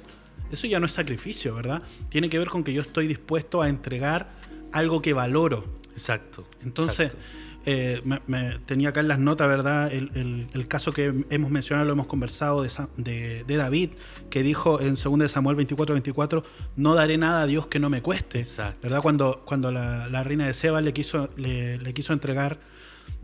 eso 0.52 0.68
ya 0.68 0.80
no 0.82 0.88
es 0.88 0.92
sacrificio, 0.92 1.56
¿verdad? 1.56 1.82
Tiene 2.10 2.28
que 2.30 2.40
ver 2.40 2.50
con 2.50 2.64
que 2.64 2.74
yo 2.74 2.82
estoy 2.82 3.08
dispuesto 3.08 3.62
a 3.62 3.70
entregar 3.70 4.32
algo 4.74 5.02
que 5.02 5.14
valoro. 5.14 5.79
Exacto. 6.00 6.46
Entonces, 6.64 7.08
exacto. 7.14 7.26
eh, 7.66 8.02
me, 8.06 8.22
me- 8.28 8.58
tenía 8.60 8.90
acá 8.90 9.02
en 9.02 9.10
las 9.10 9.20
notas, 9.20 9.48
¿verdad? 9.50 9.92
El, 9.94 10.10
el- 10.16 10.48
el 10.54 10.68
caso 10.68 10.94
que 10.94 11.26
hemos 11.30 11.52
mencionado, 11.52 11.86
lo 11.86 11.92
hemos 11.94 12.08
conversado 12.08 12.64
de, 12.64 12.72
de- 12.98 13.44
de 13.44 13.56
David, 13.58 13.90
que 14.30 14.42
dijo 14.44 14.80
en 14.80 14.96
2 14.96 15.20
de 15.20 15.28
Samuel 15.28 15.58
24, 15.58 15.94
24, 15.94 16.44
no 16.78 16.96
daré 16.96 17.18
nada 17.18 17.42
a 17.42 17.46
Dios 17.46 17.68
que 17.68 17.80
no 17.80 17.90
me 17.90 18.02
cueste. 18.02 18.40
Exacto. 18.40 18.80
¿Verdad? 18.84 19.02
Cuando, 19.02 19.44
cuando 19.46 19.72
la, 19.72 20.08
la 20.08 20.24
reina 20.24 20.48
de 20.48 20.54
Seba 20.54 20.80
le 20.82 20.94
quiso, 20.94 21.30
le, 21.36 21.78
le 21.78 21.94
quiso 21.94 22.14
entregar, 22.14 22.60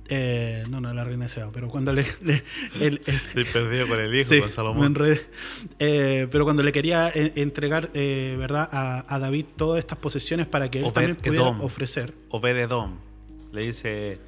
eh, 0.10 0.64
no, 0.70 0.80
no, 0.82 0.94
la 0.94 1.04
reina 1.04 1.28
Seba, 1.28 1.50
pero 1.54 1.70
cuando 1.70 1.92
le... 1.94 2.06
le- 2.24 2.44
el- 2.80 3.02
el- 3.06 3.16
Estoy 3.16 3.46
perdido 3.46 3.88
con 3.88 4.00
el 4.00 4.14
hijo, 4.16 4.30
Sí, 4.30 4.40
con 4.40 4.50
me 4.50 4.54
Salomón. 4.54 4.86
enredé. 4.88 5.22
Eh, 5.80 6.28
pero 6.32 6.44
cuando 6.44 6.64
le 6.64 6.72
quería 6.72 7.10
eh, 7.14 7.34
entregar, 7.36 7.90
eh, 7.94 8.36
¿verdad? 8.38 8.70
A, 8.72 9.06
a 9.14 9.20
David 9.20 9.46
todas 9.56 9.80
estas 9.80 9.98
posesiones 9.98 10.48
para 10.48 10.70
que 10.70 10.80
él 10.80 10.86
Obed 10.86 10.94
también 10.94 11.16
pudiera 11.18 11.46
Edom. 11.46 11.62
ofrecer. 11.62 12.14
Obededom 12.30 12.98
le 13.52 13.62
dice, 13.62 14.20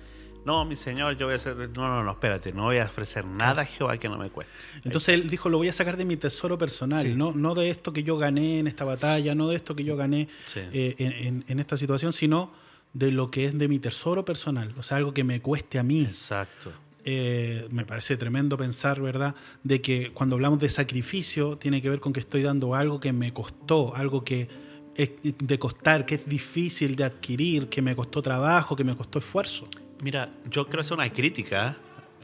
no, 0.45 0.63
mi 0.63 0.75
Señor, 0.77 1.17
yo 1.17 1.25
voy 1.25 1.33
a 1.33 1.35
hacer... 1.35 1.55
No, 1.57 1.87
no, 1.89 2.03
no, 2.03 2.11
espérate, 2.11 2.53
no 2.53 2.63
voy 2.63 2.77
a 2.77 2.85
ofrecer 2.85 3.25
nada 3.25 3.63
a 3.63 3.65
Jehová 3.65 3.97
que 3.97 4.07
no 4.07 4.17
me 4.17 4.29
cueste. 4.29 4.53
Entonces 4.85 5.09
él 5.15 5.29
dijo, 5.29 5.49
lo 5.49 5.57
voy 5.57 5.67
a 5.67 5.73
sacar 5.73 5.97
de 5.97 6.05
mi 6.05 6.15
tesoro 6.15 6.57
personal, 6.57 7.01
Sí. 7.03 7.13
no, 7.15 7.33
no 7.33 7.53
de 7.53 7.69
esto 7.69 7.91
que 7.91 8.03
yo 8.03 8.17
gané 8.17 8.59
en 8.59 8.67
esta 8.67 8.85
batalla, 8.85 9.35
no 9.35 9.49
de 9.49 9.57
esto 9.57 9.75
que 9.75 9.83
yo 9.83 9.97
gané 9.97 10.29
Sí. 10.45 10.61
en, 10.71 11.11
en- 11.11 11.45
en 11.47 11.59
esta 11.59 11.75
situación, 11.75 12.13
sino 12.13 12.51
de 12.97 13.12
lo 13.12 13.29
que 13.29 13.45
es 13.45 13.57
de 13.57 13.67
mi 13.67 13.77
tesoro 13.77 14.25
personal, 14.25 14.73
o 14.77 14.81
sea, 14.81 14.97
algo 14.97 15.13
que 15.13 15.23
me 15.23 15.39
cueste 15.39 15.77
a 15.77 15.83
mí. 15.83 16.03
Exacto. 16.03 16.71
Eh, 17.05 17.67
me 17.69 17.86
parece 17.86 18.17
tremendo 18.17 18.57
pensar, 18.57 18.99
¿verdad?, 18.99 19.36
de 19.63 19.81
que 19.81 20.12
cuando 20.13 20.36
hablamos 20.36 20.60
de 20.60 20.69
sacrificio 20.69 21.57
tiene 21.57 21.81
que 21.81 21.91
ver 21.91 21.99
con 21.99 22.12
que 22.12 22.19
estoy 22.19 22.41
dando 22.41 22.73
algo 22.73 22.99
que 22.99 23.13
me 23.13 23.31
costó, 23.33 23.95
algo 23.95 24.23
que 24.23 24.49
es 24.95 25.12
de 25.21 25.60
costar, 25.60 26.07
que 26.07 26.15
es 26.15 26.27
difícil 26.27 26.95
de 26.95 27.03
adquirir, 27.03 27.69
que 27.69 27.83
me 27.83 27.95
costó 27.95 28.23
trabajo, 28.23 28.75
que 28.75 28.83
me 28.83 28.97
costó 28.97 29.19
esfuerzo. 29.19 29.69
Mira, 30.01 30.31
yo 30.49 30.65
quiero 30.65 30.81
hacer 30.81 30.97
una 30.97 31.10
crítica. 31.13 31.77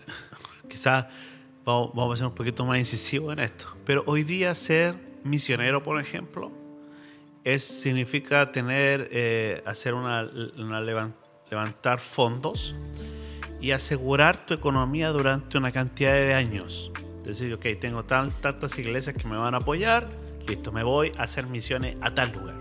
Quizás 0.68 1.06
vamos, 1.64 1.92
vamos 1.94 2.16
a 2.16 2.18
ser 2.18 2.28
un 2.28 2.36
poquito 2.36 2.66
más 2.66 2.80
incisivos 2.80 3.32
en 3.34 3.40
esto. 3.40 3.68
Pero 3.86 4.04
hoy 4.08 4.24
día 4.24 4.56
ser 4.56 4.96
misionero, 5.24 5.84
por 5.84 6.02
ejemplo, 6.02 6.52
es, 7.44 7.64
significa 7.64 8.52
tener, 8.52 9.10
eh, 9.12 9.62
hacer 9.66 9.94
una, 9.94 10.28
una 10.58 10.82
levan- 10.82 11.14
levantar 11.50 12.00
fondos 12.00 12.76
y 13.62 13.72
asegurar 13.72 14.46
tu 14.46 14.54
economía 14.54 15.10
durante 15.10 15.58
una 15.58 15.72
cantidad 15.72 16.14
de 16.14 16.34
años. 16.34 16.92
Decir, 17.24 17.54
ok, 17.54 17.66
tengo 17.80 18.04
tal- 18.04 18.34
tantas 18.42 18.78
iglesias 18.78 19.16
que 19.16 19.28
me 19.28 19.38
van 19.38 19.54
a 19.54 19.58
apoyar, 19.58 20.10
listo, 20.48 20.72
me 20.72 20.84
voy 20.84 21.12
a 21.18 21.24
hacer 21.24 21.48
misiones 21.48 21.96
a 22.02 22.14
tal 22.14 22.32
lugar. 22.34 22.56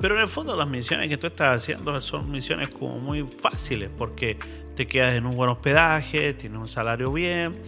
Pero 0.00 0.16
en 0.16 0.22
el 0.22 0.28
fondo 0.28 0.56
las 0.56 0.66
misiones 0.66 1.08
que 1.08 1.16
tú 1.16 1.26
estás 1.28 1.54
haciendo 1.62 2.00
son 2.00 2.30
misiones 2.30 2.70
como 2.70 2.98
muy 2.98 3.22
fáciles 3.22 3.90
porque 3.96 4.38
te 4.74 4.86
quedas 4.86 5.14
en 5.14 5.26
un 5.26 5.36
buen 5.36 5.50
hospedaje, 5.50 6.32
tienes 6.34 6.58
un 6.58 6.66
salario 6.66 7.12
bien, 7.12 7.60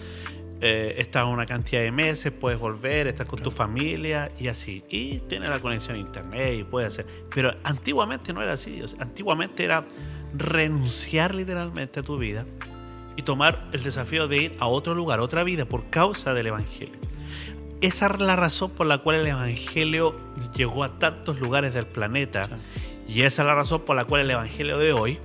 eh, 0.64 0.94
estás 0.98 1.26
una 1.26 1.44
cantidad 1.44 1.82
de 1.82 1.90
meses, 1.90 2.30
puedes 2.30 2.60
volver, 2.60 3.08
estás 3.08 3.28
con 3.28 3.40
tu 3.40 3.50
familia 3.50 4.30
y 4.38 4.46
así. 4.46 4.84
Y 4.88 5.18
tienes 5.28 5.50
la 5.50 5.58
conexión 5.58 5.96
a 5.96 5.98
internet 5.98 6.54
y 6.60 6.62
puedes 6.62 6.92
hacer. 6.94 7.06
Pero 7.34 7.52
antiguamente 7.64 8.32
no 8.32 8.40
era 8.42 8.52
así. 8.52 8.80
o 8.80 8.86
sea, 8.86 9.02
antiguamente 9.02 9.64
era 9.64 9.84
renunciar 10.32 11.34
literalmente 11.34 11.98
a 11.98 12.02
tu 12.04 12.16
vida 12.16 12.46
y 13.16 13.22
tomar 13.22 13.68
el 13.72 13.82
desafío 13.82 14.28
de 14.28 14.36
ir 14.36 14.56
a 14.60 14.68
otro 14.68 14.94
lugar, 14.94 15.18
a 15.18 15.22
otra 15.24 15.42
vida, 15.42 15.64
por 15.64 15.90
causa 15.90 16.32
del 16.32 16.46
Evangelio. 16.46 16.94
Esa 17.80 18.06
es 18.06 18.20
la 18.20 18.36
razón 18.36 18.70
por 18.70 18.86
la 18.86 18.98
cual 18.98 19.16
el 19.16 19.26
Evangelio 19.26 20.16
llegó 20.54 20.84
a 20.84 21.00
tantos 21.00 21.40
lugares 21.40 21.74
del 21.74 21.88
planeta 21.88 22.48
y 23.08 23.22
esa 23.22 23.42
es 23.42 23.46
la 23.48 23.56
razón 23.56 23.80
por 23.80 23.96
la 23.96 24.04
cual 24.04 24.20
el 24.20 24.30
Evangelio 24.30 24.78
de 24.78 24.92
hoy 24.92 25.18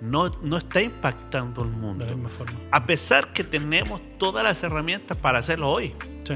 no, 0.00 0.30
no 0.42 0.56
está 0.56 0.80
impactando 0.80 1.62
el 1.62 1.70
De 1.70 1.76
mundo. 1.76 2.06
la 2.06 2.14
misma 2.14 2.30
forma. 2.30 2.58
A 2.70 2.86
pesar 2.86 3.32
que 3.32 3.44
tenemos 3.44 4.00
todas 4.18 4.42
las 4.44 4.62
herramientas 4.62 5.16
para 5.16 5.38
hacerlo 5.38 5.70
hoy. 5.70 5.94
Sí. 6.24 6.34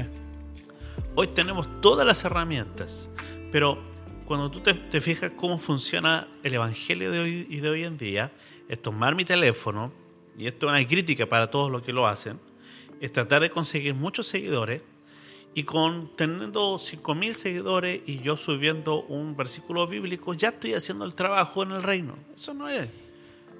Hoy 1.15 1.27
tenemos 1.27 1.81
todas 1.81 2.05
las 2.05 2.23
herramientas, 2.25 3.09
pero 3.51 3.77
cuando 4.25 4.51
tú 4.51 4.59
te, 4.61 4.73
te 4.73 4.99
fijas 5.01 5.31
cómo 5.35 5.57
funciona 5.57 6.27
el 6.43 6.53
Evangelio 6.53 7.11
de 7.11 7.19
hoy 7.19 7.47
y 7.49 7.57
de 7.57 7.69
hoy 7.69 7.83
en 7.83 7.97
día, 7.97 8.31
es 8.67 8.81
tomar 8.81 9.15
mi 9.15 9.23
teléfono, 9.23 9.91
y 10.37 10.47
esto 10.47 10.65
es 10.65 10.71
una 10.71 10.87
crítica 10.87 11.25
para 11.27 11.49
todos 11.49 11.71
los 11.71 11.81
que 11.83 11.93
lo 11.93 12.07
hacen, 12.07 12.39
es 12.99 13.11
tratar 13.11 13.41
de 13.41 13.49
conseguir 13.49 13.93
muchos 13.93 14.27
seguidores, 14.27 14.81
y 15.53 15.63
con 15.63 16.11
teniendo 16.17 16.75
5.000 16.75 17.33
seguidores 17.33 18.01
y 18.05 18.19
yo 18.19 18.35
subiendo 18.35 19.03
un 19.03 19.37
versículo 19.37 19.87
bíblico, 19.87 20.33
ya 20.33 20.49
estoy 20.49 20.73
haciendo 20.73 21.05
el 21.05 21.15
trabajo 21.15 21.63
en 21.63 21.71
el 21.71 21.81
reino. 21.81 22.17
Eso 22.33 22.53
no 22.53 22.67
es. 22.67 22.89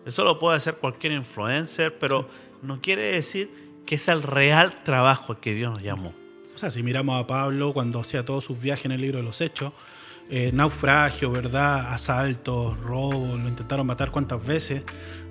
Eso 0.06 0.24
lo 0.24 0.38
puede 0.40 0.58
hacer 0.58 0.76
cualquier 0.76 1.14
influencer, 1.14 1.98
pero 1.98 2.28
no 2.62 2.82
quiere 2.82 3.04
decir 3.04 3.50
que 3.86 3.96
es 3.96 4.08
el 4.08 4.24
real 4.24 4.84
trabajo 4.84 5.40
que 5.40 5.54
Dios 5.54 5.72
nos 5.74 5.82
llamó. 5.84 6.14
O 6.54 6.58
sea, 6.58 6.70
si 6.72 6.84
miramos 6.84 7.22
a 7.22 7.28
Pablo 7.28 7.74
cuando 7.74 8.00
hacía 8.00 8.24
todos 8.24 8.44
sus 8.46 8.60
viajes 8.62 8.86
en 8.86 8.92
el 8.94 9.02
libro 9.02 9.18
de 9.18 9.24
los 9.24 9.42
Hechos, 9.42 9.74
eh, 10.30 10.52
naufragio, 10.54 11.32
¿verdad? 11.32 11.94
Asaltos, 11.94 12.80
robos, 12.80 13.40
lo 13.40 13.48
intentaron 13.48 13.86
matar 13.86 14.12
cuántas 14.12 14.44
veces. 14.46 14.84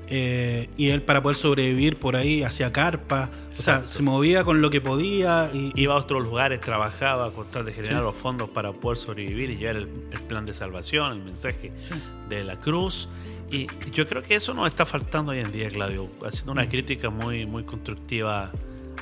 eh, 0.07 0.69
y 0.77 0.91
él 0.91 1.01
para 1.01 1.23
poder 1.23 1.35
sobrevivir 1.35 1.97
por 1.97 2.15
ahí 2.15 2.43
hacía 2.43 2.71
carpa, 2.71 3.31
o 3.33 3.57
sea, 3.57 3.77
Exacto. 3.77 3.87
se 3.87 4.03
movía 4.03 4.45
con 4.45 4.61
lo 4.61 4.69
que 4.69 4.83
podía 4.83 5.49
y, 5.55 5.73
y- 5.75 5.83
Iba 5.85 5.95
a 5.95 5.97
otros 5.97 6.23
lugares, 6.23 6.61
trabajaba 6.61 7.33
con 7.33 7.47
tal 7.51 7.65
de 7.65 7.73
generar 7.73 8.01
Sí. 8.01 8.05
los 8.05 8.15
fondos 8.15 8.51
para 8.51 8.71
poder 8.75 8.99
sobrevivir 8.99 9.49
y 9.49 9.57
llevar 9.57 9.77
el, 9.77 9.89
el 10.13 10.21
plan 10.21 10.45
de 10.45 10.53
salvación, 10.53 11.11
el 11.13 11.23
mensaje 11.25 11.73
Sí. 11.81 11.95
de 12.29 12.45
la 12.45 12.61
cruz. 12.61 13.09
Y 13.51 13.67
yo 13.93 14.07
creo 14.09 14.23
que 14.23 14.35
eso 14.35 14.53
nos 14.55 14.67
está 14.67 14.85
faltando 14.87 15.33
hoy 15.33 15.39
en 15.39 15.53
día, 15.53 15.69
Claudio, 15.69 16.09
haciendo 16.25 16.53
una 16.53 16.69
crítica 16.69 17.11
muy, 17.11 17.47
muy 17.47 17.63
constructiva 17.65 18.53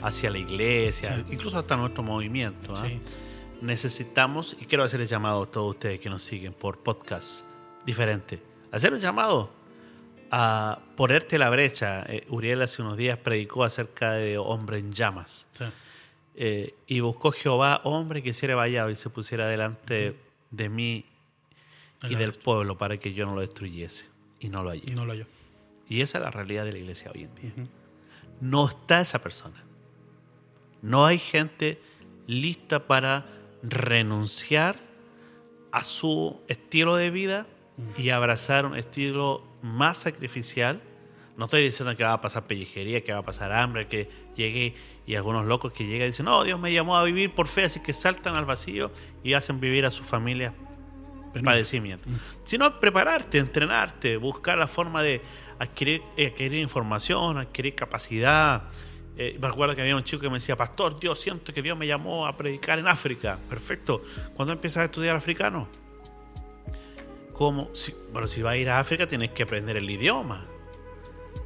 hacia 0.03 0.31
la 0.31 0.39
iglesia, 0.39 1.17
Sí. 1.17 1.33
incluso 1.35 1.59
hasta 1.59 1.77
nuestro 1.77 2.03
movimiento. 2.03 2.75
¿ah? 2.77 2.85
Sí. 2.87 3.01
Necesitamos, 3.61 4.57
y 4.61 4.67
quiero 4.67 4.85
hacer 4.85 5.01
el 5.01 5.07
llamado 5.07 5.45
a 5.45 5.47
todos 5.51 5.71
ustedes 5.75 6.01
que 6.01 6.11
nos 6.11 6.23
siguen 6.23 6.53
por 6.53 6.79
podcast 6.83 7.45
diferente, 7.87 8.43
hacer 8.73 8.93
un 8.93 8.99
llamado 9.01 9.51
a 10.31 10.81
ponerte 10.97 11.39
la 11.39 11.49
brecha. 11.49 12.03
Eh, 12.09 12.27
Uriel 12.29 12.61
hace 12.63 12.83
unos 12.83 12.97
días 12.97 13.19
predicó 13.19 13.65
acerca 13.65 14.13
de 14.13 14.37
hombre 14.39 14.79
en 14.79 14.93
llamas. 14.93 15.47
sí. 15.57 15.65
Eh, 16.35 16.75
y 16.87 17.01
buscó 17.01 17.31
Jehová 17.31 17.83
hombre 17.85 18.23
que 18.23 18.31
hiciera 18.31 18.55
vallado 18.55 18.89
y 18.89 18.97
se 18.97 19.11
pusiera 19.11 19.47
delante 19.49 20.17
de 20.51 20.69
mí 20.71 21.05
y 22.09 22.15
del 22.15 22.33
pueblo 22.33 22.79
para 22.79 22.97
que 22.97 23.13
yo 23.13 23.27
no 23.27 23.35
lo 23.35 23.43
destruyese. 23.43 24.07
Y 24.43 24.49
no 24.51 24.63
lo 24.63 24.71
hallé. 24.71 24.83
y 24.87 24.95
no 24.95 25.07
lo 25.07 25.13
oyó. 25.13 25.27
Y 25.89 26.01
esa 26.01 26.19
es 26.19 26.25
la 26.25 26.31
realidad 26.31 26.65
de 26.65 26.73
la 26.73 26.79
iglesia 26.79 27.11
hoy 27.15 27.25
en 27.25 27.35
día. 27.37 27.53
No 28.41 28.69
está 28.69 29.01
esa 29.01 29.21
persona. 29.21 29.63
No 30.83 31.07
hay 31.07 31.19
gente 31.19 31.81
lista 32.27 32.87
para 32.87 33.27
renunciar 33.63 34.77
a 35.71 35.83
su 35.83 36.41
estilo 36.49 36.97
de 36.97 37.11
vida 37.11 37.47
y 37.97 38.11
abrazar 38.11 38.67
un 38.67 38.77
estilo 38.77 39.45
más 39.63 39.99
sacrificial. 39.99 40.81
No 41.37 41.45
estoy 41.45 41.63
diciendo 41.63 41.97
que 41.97 42.03
va 42.05 42.15
a 42.15 42.21
pasar 42.21 42.47
pellejería, 42.47 43.03
que 43.05 43.13
va 43.13 43.21
a 43.21 43.25
pasar 43.25 43.53
hambre, 43.53 43.87
que 43.89 44.11
llegue 44.37 44.75
y 45.07 45.15
algunos 45.15 45.47
locos 45.47 45.73
que 45.73 45.85
llegan 45.87 46.03
y 46.03 46.07
dicen, 46.11 46.27
no, 46.27 46.43
Dios 46.45 46.59
me 46.61 46.73
llamó 46.73 46.97
a 46.97 47.05
vivir 47.05 47.35
por 47.35 47.47
fe, 47.49 47.65
así 47.65 47.81
que 47.81 47.93
saltan 47.93 48.37
al 48.37 48.45
vacío 48.45 48.91
y 49.25 49.33
hacen 49.35 49.61
vivir 49.61 49.85
a 49.87 49.91
su 49.91 50.03
familia 50.05 50.53
Pero- 50.59 50.72
padecimiento. 51.33 52.09
Sino 52.45 52.81
prepararte, 52.81 53.39
entrenarte, 53.39 54.17
buscar 54.17 54.59
la 54.59 54.67
forma 54.67 55.03
de 55.03 55.23
adquirir, 55.59 56.03
eh, 56.17 56.29
adquirir 56.29 56.61
información, 56.61 57.39
adquirir 57.39 57.75
capacidad. 57.75 58.65
Eh, 59.17 59.39
me 59.41 59.47
acuerdo 59.47 59.75
que 59.75 59.83
había 59.83 59.97
un 59.97 60.05
chico 60.05 60.23
que 60.23 60.29
me 60.29 60.35
decía, 60.35 60.57
pastor, 60.57 60.99
Dios, 60.99 61.21
siento 61.21 61.53
que 61.53 61.63
Dios 61.63 61.77
me 61.77 61.87
llamó 61.87 62.27
a 62.27 62.37
predicar 62.37 62.79
en 62.79 62.89
África. 62.89 63.39
Perfecto. 63.49 64.03
¿Cuándo 64.35 64.53
empiezas 64.53 64.83
a 64.83 64.85
estudiar 64.85 65.17
africano? 65.17 65.69
¿Cómo? 67.33 67.71
Si, 67.75 67.95
bueno, 68.13 68.29
si 68.29 68.43
vas 68.43 68.55
a 68.55 68.57
ir 68.57 68.69
a 68.69 68.79
África 68.79 69.07
tienes 69.07 69.31
que 69.31 69.43
aprender 69.43 69.77
el 69.77 69.89
idioma. 69.89 70.47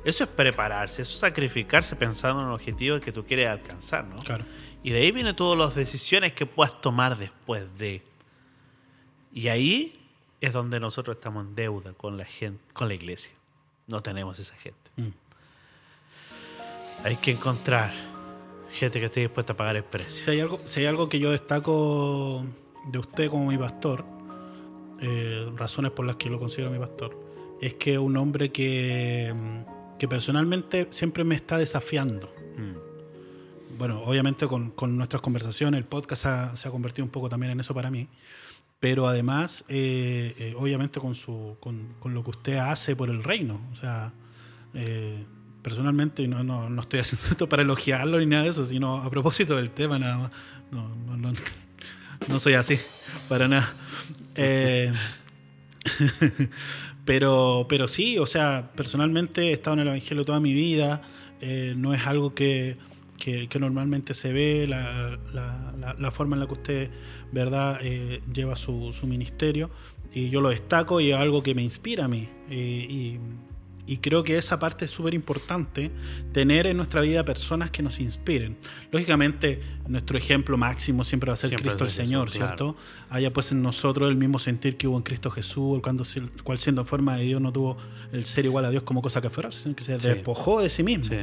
Eso 0.04 0.24
es 0.24 0.30
prepararse, 0.30 1.02
eso 1.02 1.14
es 1.14 1.18
sacrificarse 1.18 1.96
pensando 1.96 2.42
en 2.42 2.48
el 2.48 2.54
objetivo 2.54 3.00
que 3.00 3.10
tú 3.10 3.24
quieres 3.24 3.48
alcanzar, 3.48 4.04
¿no? 4.04 4.22
Claro. 4.22 4.44
Y 4.82 4.90
de 4.90 5.00
ahí 5.00 5.10
vienen 5.10 5.34
todas 5.34 5.58
las 5.58 5.74
decisiones 5.74 6.32
que 6.32 6.46
puedas 6.46 6.80
tomar 6.80 7.16
después 7.16 7.64
de. 7.76 8.02
Y 9.36 9.48
ahí 9.48 9.92
es 10.40 10.54
donde 10.54 10.80
nosotros 10.80 11.16
estamos 11.16 11.44
en 11.44 11.54
deuda 11.54 11.92
con 11.92 12.16
la 12.16 12.24
gente, 12.24 12.58
con 12.72 12.88
la 12.88 12.94
iglesia. 12.94 13.34
No 13.86 14.02
tenemos 14.02 14.38
esa 14.38 14.56
gente. 14.56 14.90
Mm. 14.96 15.08
Hay 17.04 17.16
que 17.16 17.32
encontrar 17.32 17.92
gente 18.72 18.98
que 18.98 19.04
esté 19.04 19.20
dispuesta 19.20 19.52
a 19.52 19.56
pagar 19.58 19.76
el 19.76 19.84
precio. 19.84 20.24
Si 20.24 20.30
hay 20.30 20.40
algo, 20.40 20.58
si 20.64 20.80
hay 20.80 20.86
algo 20.86 21.10
que 21.10 21.20
yo 21.20 21.32
destaco 21.32 22.46
de 22.90 22.98
usted 22.98 23.28
como 23.28 23.50
mi 23.50 23.58
pastor, 23.58 24.06
eh, 25.02 25.52
razones 25.54 25.92
por 25.92 26.06
las 26.06 26.16
que 26.16 26.30
lo 26.30 26.38
considero 26.38 26.70
mi 26.70 26.78
pastor, 26.78 27.14
es 27.60 27.74
que 27.74 27.92
es 27.92 27.98
un 27.98 28.16
hombre 28.16 28.50
que, 28.50 29.34
mm, 29.38 29.98
que 29.98 30.08
personalmente 30.08 30.86
siempre 30.88 31.24
me 31.24 31.34
está 31.34 31.58
desafiando. 31.58 32.32
Mm. 32.56 33.76
Bueno, 33.76 34.02
obviamente 34.02 34.46
con, 34.46 34.70
con 34.70 34.96
nuestras 34.96 35.20
conversaciones, 35.20 35.76
el 35.76 35.84
podcast 35.84 36.24
ha, 36.24 36.56
se 36.56 36.68
ha 36.68 36.70
convertido 36.70 37.04
un 37.04 37.10
poco 37.10 37.28
también 37.28 37.52
en 37.52 37.60
eso 37.60 37.74
para 37.74 37.90
mí, 37.90 38.08
pero 38.80 39.08
además, 39.08 39.64
eh, 39.68 40.34
eh, 40.38 40.54
obviamente 40.56 41.00
con, 41.00 41.14
su, 41.14 41.56
con, 41.60 41.94
con 41.98 42.14
lo 42.14 42.22
que 42.22 42.30
usted 42.30 42.56
hace 42.56 42.94
por 42.94 43.08
el 43.08 43.22
reino. 43.22 43.60
O 43.72 43.74
sea, 43.74 44.12
eh, 44.74 45.24
personalmente, 45.62 46.28
no, 46.28 46.44
no, 46.44 46.68
no 46.68 46.82
estoy 46.82 47.00
haciendo 47.00 47.26
esto 47.30 47.48
para 47.48 47.62
elogiarlo 47.62 48.18
ni 48.18 48.26
nada 48.26 48.44
de 48.44 48.50
eso, 48.50 48.66
sino 48.66 48.98
a 48.98 49.10
propósito 49.10 49.56
del 49.56 49.70
tema 49.70 49.98
nada 49.98 50.18
más. 50.18 50.30
No, 50.70 50.88
no, 51.16 51.32
no, 52.28 52.40
soy 52.40 52.54
así, 52.54 52.78
para 53.28 53.48
nada. 53.48 53.74
Pero, 57.04 57.66
pero 57.68 57.86
sí, 57.86 58.18
o 58.18 58.26
sea, 58.26 58.72
personalmente 58.74 59.50
he 59.50 59.52
estado 59.52 59.74
en 59.74 59.80
el 59.82 59.86
Evangelio 59.86 60.24
toda 60.24 60.40
mi 60.40 60.52
vida, 60.52 61.02
no 61.76 61.94
es 61.94 62.04
algo 62.04 62.34
que, 62.34 62.78
que, 63.18 63.48
que 63.48 63.58
normalmente 63.58 64.14
se 64.14 64.32
ve, 64.32 64.66
la, 64.68 65.18
la- 65.32 65.72
la- 65.78 65.94
la 65.98 66.10
forma 66.10 66.36
en 66.36 66.40
la 66.40 66.46
que 66.46 66.52
usted, 66.52 66.90
¿verdad?, 67.32 67.78
eh, 67.82 68.20
lleva 68.32 68.56
su, 68.56 68.92
su 68.92 69.06
ministerio, 69.06 69.70
y 70.12 70.30
yo 70.30 70.40
lo 70.40 70.50
destaco 70.50 71.00
y 71.00 71.10
es 71.12 71.16
algo 71.16 71.42
que 71.42 71.54
me 71.54 71.62
inspira 71.62 72.04
a 72.04 72.08
mí. 72.08 72.28
Eh, 72.50 72.86
y, 72.88 73.18
Y 73.88 73.98
creo 73.98 74.24
que 74.24 74.36
esa 74.36 74.58
parte 74.58 74.84
es 74.86 74.90
súper 74.90 75.14
importante, 75.14 75.92
tener 76.32 76.66
en 76.66 76.76
nuestra 76.76 77.00
vida 77.02 77.24
personas 77.24 77.70
que 77.70 77.82
nos 77.84 78.00
inspiren. 78.00 78.56
Lógicamente, 78.90 79.60
nuestro 79.86 80.18
ejemplo 80.18 80.56
máximo 80.56 81.04
siempre 81.04 81.28
va 81.28 81.34
a 81.34 81.36
ser 81.36 81.50
Siempre 81.50 81.68
Cristo 81.70 81.84
el 81.84 81.88
es 81.88 81.94
Jesús, 81.94 82.06
Señor, 82.08 82.28
claro. 82.30 82.46
¿cierto? 82.46 82.76
Haya 83.10 83.32
pues 83.32 83.52
en 83.52 83.62
nosotros 83.62 84.08
el 84.10 84.16
mismo 84.16 84.40
sentir 84.40 84.76
que 84.76 84.88
hubo 84.88 84.96
en 84.96 85.04
Cristo 85.04 85.30
Jesús, 85.30 85.78
cuando, 85.82 86.04
cual 86.42 86.58
siendo 86.58 86.80
en 86.82 86.86
forma 86.88 87.16
de 87.16 87.24
Dios 87.26 87.40
no 87.40 87.52
tuvo 87.52 87.76
el 88.10 88.26
ser 88.26 88.44
igual 88.44 88.64
a 88.64 88.70
Dios 88.70 88.82
como 88.82 89.02
cosa 89.02 89.20
que 89.20 89.28
aferrarse, 89.28 89.62
sino 89.62 89.76
que 89.76 89.84
se 89.84 89.96
despojó 89.98 90.60
de 90.60 90.68
sí 90.68 90.82
mismo. 90.82 91.04
Sí. 91.04 91.20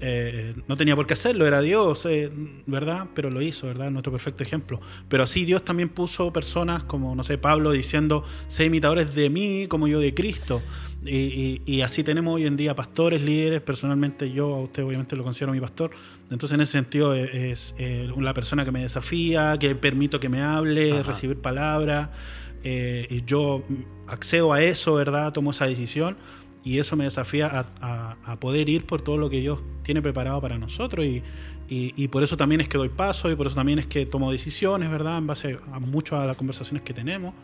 Eh, 0.00 0.54
no 0.66 0.76
tenía 0.76 0.96
por 0.96 1.06
qué 1.06 1.14
hacerlo, 1.14 1.46
era 1.46 1.60
Dios, 1.60 2.04
eh, 2.06 2.30
¿verdad? 2.66 3.06
Pero 3.14 3.30
lo 3.30 3.40
hizo, 3.40 3.66
¿verdad? 3.66 3.90
Nuestro 3.90 4.12
perfecto 4.12 4.42
ejemplo. 4.42 4.80
Pero 5.08 5.22
así 5.22 5.44
Dios 5.44 5.64
también 5.64 5.88
puso 5.88 6.32
personas 6.32 6.84
como, 6.84 7.14
no 7.14 7.24
sé, 7.24 7.38
Pablo 7.38 7.70
diciendo, 7.72 8.24
sé 8.48 8.64
imitadores 8.64 9.14
de 9.14 9.30
mí 9.30 9.66
como 9.68 9.86
yo 9.88 10.00
de 10.00 10.12
Cristo. 10.12 10.60
Y, 11.06 11.16
y- 11.16 11.62
y 11.66 11.80
así 11.82 12.02
tenemos 12.02 12.34
hoy 12.34 12.46
en 12.46 12.56
día 12.56 12.74
pastores, 12.74 13.22
líderes. 13.22 13.60
Personalmente 13.60 14.30
yo 14.32 14.54
a 14.54 14.60
usted 14.62 14.82
obviamente 14.84 15.16
lo 15.16 15.22
considero 15.24 15.52
mi 15.52 15.60
pastor. 15.60 15.90
Entonces 16.30 16.52
en 16.54 16.60
ese 16.62 16.72
sentido 16.72 17.14
es, 17.14 17.34
es, 17.34 17.74
eh, 17.78 18.10
la 18.18 18.34
persona 18.34 18.64
que 18.64 18.72
me 18.72 18.80
desafía, 18.82 19.56
que 19.60 19.74
permito 19.74 20.18
que 20.18 20.28
me 20.28 20.42
hable, 20.42 20.92
Ajá. 20.92 21.02
recibir 21.12 21.38
palabras. 21.38 22.10
eh, 22.66 23.06
y 23.10 23.22
yo 23.26 23.62
accedo 24.06 24.54
a 24.54 24.62
eso, 24.62 24.94
¿verdad? 24.94 25.32
Tomo 25.34 25.50
esa 25.50 25.66
decisión 25.66 26.16
y 26.64 26.78
eso 26.78 26.96
me 26.96 27.04
desafía 27.04 27.46
a, 27.46 27.66
a- 27.80 28.16
a 28.32 28.40
poder 28.40 28.68
ir 28.68 28.86
por 28.86 29.02
todo 29.02 29.18
lo 29.18 29.28
que 29.30 29.40
Dios 29.40 29.60
tiene 29.82 30.00
preparado 30.02 30.40
para 30.40 30.58
nosotros 30.58 31.04
y, 31.04 31.22
y- 31.68 31.92
y 31.96 32.08
por 32.08 32.22
eso 32.22 32.36
también 32.36 32.60
es 32.60 32.68
que 32.68 32.78
doy 32.78 32.88
paso 32.88 33.30
y 33.30 33.36
por 33.36 33.46
eso 33.46 33.56
también 33.56 33.78
es 33.78 33.86
que 33.86 34.06
tomo 34.06 34.32
decisiones, 34.32 34.90
¿verdad? 34.90 35.18
En 35.18 35.26
base 35.26 35.58
a 35.72 35.78
mucho 35.78 36.16
a 36.18 36.26
las 36.26 36.36
conversaciones 36.36 36.82
que 36.82 36.94
tenemos 36.94 37.34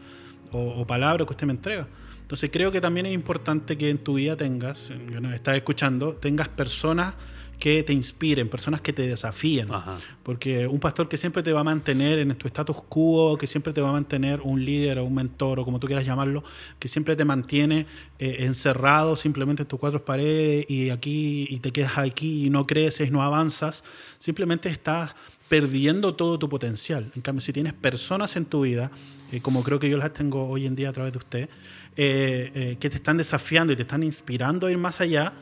o, 0.52 0.58
o 0.80 0.86
palabras 0.86 1.26
que 1.26 1.32
usted 1.34 1.46
me 1.46 1.52
entrega. 1.52 1.86
Entonces 2.22 2.50
creo 2.52 2.70
que 2.70 2.80
también 2.80 3.06
es 3.06 3.12
importante 3.12 3.76
que 3.76 3.90
en 3.90 3.98
tu 3.98 4.14
vida 4.14 4.36
tengas, 4.36 4.92
yo 5.10 5.20
nos 5.20 5.34
estás 5.34 5.56
escuchando, 5.56 6.14
tengas 6.14 6.48
personas 6.48 7.14
que 7.60 7.84
te 7.84 7.92
inspiren, 7.92 8.48
personas 8.48 8.80
que 8.80 8.92
te 8.92 9.06
desafíen. 9.06 9.72
Ajá. 9.72 9.98
Porque 10.24 10.66
un 10.66 10.80
pastor 10.80 11.08
que 11.08 11.16
siempre 11.16 11.44
te 11.44 11.52
va 11.52 11.60
a 11.60 11.64
mantener 11.64 12.18
en 12.18 12.34
tu 12.34 12.48
status 12.48 12.76
quo, 12.88 13.38
que 13.38 13.46
siempre 13.46 13.72
te 13.72 13.80
va 13.80 13.90
a 13.90 13.92
mantener 13.92 14.40
un 14.42 14.64
líder 14.64 14.98
o 14.98 15.04
un 15.04 15.14
mentor 15.14 15.60
o 15.60 15.64
como 15.64 15.78
tú 15.78 15.86
quieras 15.86 16.04
llamarlo, 16.04 16.42
que 16.80 16.88
siempre 16.88 17.14
te 17.14 17.24
mantiene 17.24 17.86
eh, 18.18 18.38
encerrado 18.40 19.14
simplemente 19.14 19.62
en 19.62 19.68
tus 19.68 19.78
cuatro 19.78 20.04
paredes 20.04 20.64
y 20.68 20.90
aquí 20.90 21.46
y 21.48 21.60
te 21.60 21.70
quedas 21.70 21.98
aquí 21.98 22.46
y 22.46 22.50
no 22.50 22.66
creces, 22.66 23.12
no 23.12 23.22
avanzas, 23.22 23.84
simplemente 24.18 24.68
estás 24.68 25.14
perdiendo 25.50 26.14
todo 26.14 26.38
tu 26.38 26.48
potencial. 26.48 27.10
En 27.16 27.22
cambio, 27.22 27.40
si 27.40 27.52
tienes 27.52 27.74
personas 27.74 28.36
en 28.36 28.44
tu 28.44 28.62
vida, 28.62 28.92
eh, 29.32 29.40
como 29.40 29.64
creo 29.64 29.80
que 29.80 29.90
yo 29.90 29.98
las 29.98 30.12
tengo 30.12 30.48
hoy 30.48 30.64
en 30.64 30.76
día 30.76 30.90
a 30.90 30.92
través 30.92 31.12
de 31.12 31.18
usted, 31.18 31.48
eh, 31.96 32.52
eh, 32.54 32.76
que 32.78 32.88
te 32.88 32.96
están 32.96 33.16
desafiando 33.16 33.72
y 33.72 33.76
te 33.76 33.82
están 33.82 34.04
inspirando 34.04 34.68
a 34.68 34.70
ir 34.70 34.78
más 34.78 35.00
allá, 35.00 35.32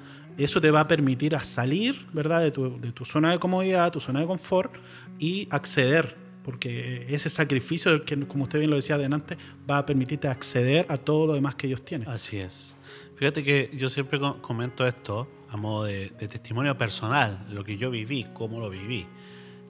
eso 0.44 0.60
te 0.60 0.70
va 0.70 0.80
a 0.80 0.88
permitir 0.88 1.34
a 1.34 1.42
salir, 1.44 2.06
¿verdad?, 2.12 2.40
de 2.42 2.50
tu, 2.50 2.80
de 2.80 2.92
tu 2.92 3.04
zona 3.04 3.32
de 3.32 3.38
comodidad, 3.38 3.92
tu 3.92 4.00
zona 4.00 4.20
de 4.20 4.26
confort 4.26 4.74
y 5.18 5.48
acceder, 5.50 6.16
porque 6.44 7.06
ese 7.08 7.28
sacrificio, 7.28 8.04
que, 8.04 8.26
como 8.26 8.44
usted 8.44 8.58
bien 8.58 8.70
lo 8.70 8.76
decía 8.76 8.94
adelante, 8.94 9.36
va 9.68 9.78
a 9.78 9.86
permitirte 9.86 10.28
acceder 10.28 10.86
a 10.88 10.96
todo 10.96 11.26
lo 11.26 11.34
demás 11.34 11.54
que 11.56 11.66
ellos 11.66 11.84
tienen. 11.84 12.08
Así 12.08 12.38
es. 12.38 12.76
Fíjate 13.16 13.42
que 13.44 13.70
yo 13.76 13.88
siempre 13.88 14.18
co- 14.20 14.40
comento 14.40 14.86
esto 14.86 15.28
a 15.50 15.56
modo 15.56 15.84
de, 15.84 16.10
de 16.10 16.28
testimonio 16.28 16.76
personal, 16.78 17.46
lo 17.50 17.64
que 17.64 17.76
yo 17.76 17.90
viví, 17.90 18.26
cómo 18.34 18.60
lo 18.60 18.70
viví, 18.70 19.06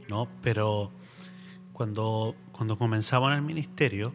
¿no? 0.09 0.29
Pero 0.43 0.93
cuando, 1.73 2.35
cuando 2.53 2.77
comenzaba 2.77 3.29
en 3.33 3.39
el 3.39 3.43
ministerio, 3.43 4.13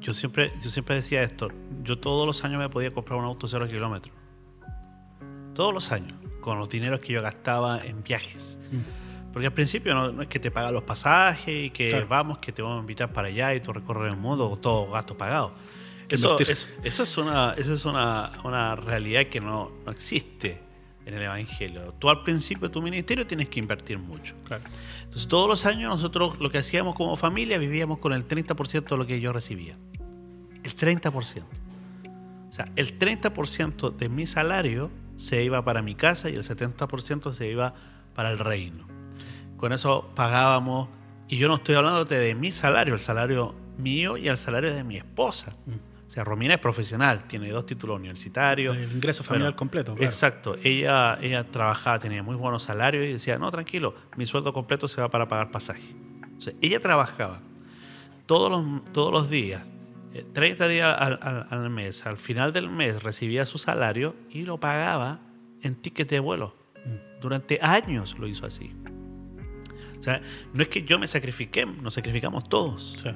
yo 0.00 0.14
siempre, 0.14 0.52
yo 0.62 0.70
siempre 0.70 0.94
decía 0.94 1.22
esto, 1.22 1.50
yo 1.82 1.98
todos 1.98 2.26
los 2.26 2.44
años 2.44 2.58
me 2.60 2.68
podía 2.68 2.90
comprar 2.92 3.18
un 3.18 3.24
auto 3.24 3.48
cero 3.48 3.66
kilómetros. 3.66 4.14
Todos 5.56 5.74
los 5.74 5.90
años, 5.90 6.12
con 6.40 6.58
los 6.58 6.68
dineros 6.68 7.00
que 7.00 7.12
yo 7.12 7.22
gastaba 7.22 7.84
en 7.84 8.04
viajes. 8.04 8.58
Porque 9.32 9.48
al 9.48 9.52
principio 9.52 9.94
no, 9.94 10.12
no 10.12 10.22
es 10.22 10.28
que 10.28 10.38
te 10.38 10.50
pagan 10.50 10.72
los 10.72 10.84
pasajes 10.84 11.66
y 11.66 11.70
que 11.70 11.90
Claro. 11.90 12.06
vamos, 12.08 12.38
que 12.38 12.52
te 12.52 12.62
vamos 12.62 12.78
a 12.78 12.80
invitar 12.80 13.12
para 13.12 13.28
allá 13.28 13.54
y 13.54 13.60
tú 13.60 13.72
recorres 13.72 14.12
el 14.12 14.18
mundo, 14.18 14.56
todo 14.62 14.90
gasto 14.90 15.16
pagado. 15.16 15.52
Eso 16.08 17.02
es 17.02 17.18
una, 17.18 17.54
eso 17.56 17.74
es 17.74 17.84
una, 17.84 18.32
una 18.44 18.76
realidad 18.76 19.24
que 19.26 19.40
no, 19.40 19.72
no 19.84 19.90
existe 19.92 20.60
en 21.04 21.14
el 21.14 21.22
Evangelio. 21.22 21.94
Tú 21.98 22.08
al 22.08 22.22
principio 22.22 22.68
de 22.68 22.72
tu 22.72 22.80
ministerio 22.80 23.26
tienes 23.26 23.48
que 23.48 23.58
invertir 23.58 23.98
mucho. 23.98 24.34
Claro. 24.44 24.62
Entonces 25.02 25.26
todos 25.28 25.48
los 25.48 25.66
años 25.66 25.90
nosotros 25.90 26.38
lo 26.38 26.50
que 26.50 26.58
hacíamos 26.58 26.94
como 26.94 27.16
familia 27.16 27.58
vivíamos 27.58 27.98
con 27.98 28.12
el 28.12 28.26
30% 28.26 28.88
de 28.88 28.96
lo 28.96 29.06
que 29.06 29.20
yo 29.20 29.32
recibía. 29.32 29.76
El 30.62 30.76
30%. 30.76 31.42
Sea, 32.56 32.72
el 32.76 32.98
30% 32.98 33.96
de 33.96 34.08
mi 34.08 34.26
salario 34.26 34.90
se 35.16 35.42
iba 35.44 35.62
para 35.64 35.82
mi 35.82 35.94
casa 35.94 36.30
y 36.30 36.34
el 36.34 36.42
70% 36.42 37.32
se 37.34 37.50
iba 37.50 37.74
para 38.14 38.30
el 38.30 38.38
reino. 38.38 38.86
Con 39.58 39.72
eso 39.72 40.10
pagábamos, 40.14 40.88
y 41.28 41.36
yo 41.38 41.48
no 41.48 41.56
estoy 41.56 41.74
hablando 41.74 42.04
de 42.06 42.34
mi 42.34 42.52
salario, 42.52 42.94
el 42.94 43.00
salario 43.00 43.54
mío 43.78 44.16
y 44.16 44.28
el 44.28 44.36
salario 44.38 44.72
de 44.74 44.84
mi 44.84 44.96
esposa. 44.96 45.54
O 46.06 46.08
sea, 46.08 46.24
Romina 46.24 46.54
es 46.54 46.60
profesional, 46.60 47.24
tiene 47.26 47.50
dos 47.50 47.66
títulos 47.66 47.98
universitarios. 47.98 48.76
El 48.76 48.92
ingreso 48.92 49.24
familiar 49.24 49.48
Bueno, 49.50 49.56
completo. 49.58 49.94
claro. 49.94 50.06
Exacto. 50.06 50.56
Ella, 50.62 51.18
ella 51.20 51.44
trabajaba, 51.50 51.98
tenía 51.98 52.22
muy 52.22 52.36
buenos 52.36 52.62
salarios 52.62 53.04
y 53.04 53.12
decía, 53.12 53.38
no, 53.38 53.50
tranquilo, 53.50 53.94
mi 54.16 54.24
sueldo 54.24 54.52
completo 54.52 54.88
se 54.88 55.00
va 55.00 55.10
para 55.10 55.26
pagar 55.28 55.50
pasaje. 55.50 55.94
O 56.36 56.40
sea, 56.40 56.52
ella 56.62 56.80
trabajaba 56.80 57.40
todos 58.26 58.50
los, 58.50 58.84
todos 58.92 59.12
los 59.12 59.28
días, 59.28 59.62
30 60.32 60.68
días 60.68 60.96
al, 60.98 61.18
al- 61.22 61.46
al 61.50 61.70
mes. 61.70 62.06
Al 62.06 62.16
final 62.16 62.52
del 62.52 62.68
mes 62.70 63.02
recibía 63.02 63.44
su 63.46 63.58
salario 63.58 64.16
y 64.30 64.44
lo 64.44 64.58
pagaba 64.58 65.20
en 65.62 65.74
tickets 65.74 66.10
de 66.10 66.20
vuelo. 66.20 66.54
Durante 67.20 67.58
años 67.62 68.18
lo 68.18 68.26
hizo 68.26 68.46
así. 68.46 68.72
O 69.98 70.02
sea, 70.02 70.20
no 70.52 70.62
es 70.62 70.68
que 70.68 70.82
yo 70.82 70.98
me 70.98 71.06
sacrifiqué, 71.06 71.66
nos 71.66 71.94
sacrificamos 71.94 72.48
todos. 72.48 72.98
Sí. 73.02 73.10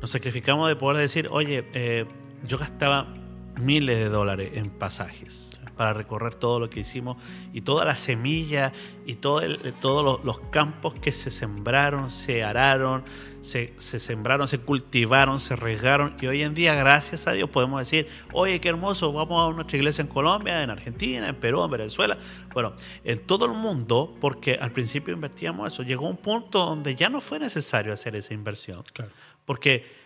Nos 0.00 0.10
sacrificamos 0.10 0.68
de 0.68 0.76
poder 0.76 0.98
decir, 0.98 1.28
oye, 1.30 1.66
eh, 1.74 2.06
yo 2.46 2.58
gastaba 2.58 3.14
miles 3.60 3.98
de 3.98 4.08
dólares 4.08 4.50
en 4.54 4.70
pasajes 4.70 5.60
para 5.76 5.92
recorrer 5.92 6.34
todo 6.34 6.60
lo 6.60 6.70
que 6.70 6.80
hicimos 6.80 7.16
y 7.52 7.60
toda 7.62 7.84
la 7.84 7.96
semilla 7.96 8.72
y 9.06 9.14
todo 9.16 9.40
el- 9.42 9.58
todos 9.80 10.04
los, 10.04 10.24
los 10.24 10.40
campos 10.50 10.94
que 10.94 11.12
se 11.12 11.30
sembraron, 11.30 12.10
se 12.10 12.42
araron, 12.44 13.04
se, 13.40 13.74
se 13.76 13.98
sembraron, 14.00 14.48
se 14.48 14.58
cultivaron, 14.58 15.38
se 15.40 15.56
regaron. 15.56 16.16
Y 16.20 16.26
hoy 16.26 16.42
en 16.42 16.54
día, 16.54 16.74
gracias 16.74 17.26
a 17.26 17.32
Dios, 17.32 17.50
podemos 17.50 17.80
decir, 17.80 18.08
oye, 18.32 18.60
qué 18.60 18.68
hermoso, 18.70 19.12
vamos 19.12 19.50
a 19.50 19.54
nuestra 19.54 19.76
iglesia 19.76 20.02
en 20.02 20.08
Colombia, 20.08 20.62
en 20.62 20.70
Argentina, 20.70 21.28
en 21.28 21.36
Perú, 21.36 21.62
en 21.64 21.70
Venezuela, 21.70 22.16
bueno, 22.54 22.72
en 23.04 23.20
todo 23.26 23.44
el 23.46 23.52
mundo, 23.52 24.14
porque 24.20 24.54
al 24.54 24.72
principio 24.72 25.12
invertíamos 25.12 25.72
eso, 25.72 25.82
llegó 25.82 26.08
un 26.08 26.16
punto 26.16 26.64
donde 26.64 26.94
ya 26.94 27.08
no 27.08 27.20
fue 27.20 27.38
necesario 27.38 27.92
hacer 27.92 28.16
esa 28.16 28.32
inversión. 28.34 28.82
Claro. 28.92 29.10
porque 29.44 30.03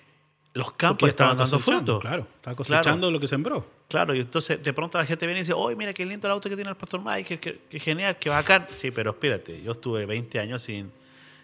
los 0.55 0.67
Porque 0.67 0.79
campos 0.79 1.09
estaban 1.09 1.33
estaba 1.33 1.49
dando 1.49 1.59
fruto. 1.59 2.01
Claro, 2.01 2.27
está 2.37 2.55
cosechando 2.55 3.11
lo 3.11 3.21
que 3.21 3.29
sembró. 3.29 3.67
Claro, 3.89 4.15
y 4.15 4.21
entonces 4.21 4.63
de 4.63 4.73
pronto 4.73 4.99
la 4.99 5.05
gente 5.05 5.27
viene 5.27 5.41
y 5.41 5.43
dice, 5.43 5.53
oye, 5.53 5.77
mira 5.77 5.93
qué 5.93 6.05
lindo 6.05 6.27
el 6.27 6.33
auto 6.33 6.49
que 6.49 6.57
tiene 6.57 6.71
el 6.71 6.77
pastor 6.77 7.01
Mike, 7.05 7.39
qué, 7.39 7.61
qué 7.69 7.81
genial, 7.81 8.19
qué 8.19 8.31
bacán. 8.31 8.67
Sí, 8.75 8.91
pero 8.91 9.11
espérate, 9.11 9.63
yo 9.63 9.73
estuve 9.73 10.07
20 10.07 10.41
años 10.41 10.63
sin, 10.63 10.91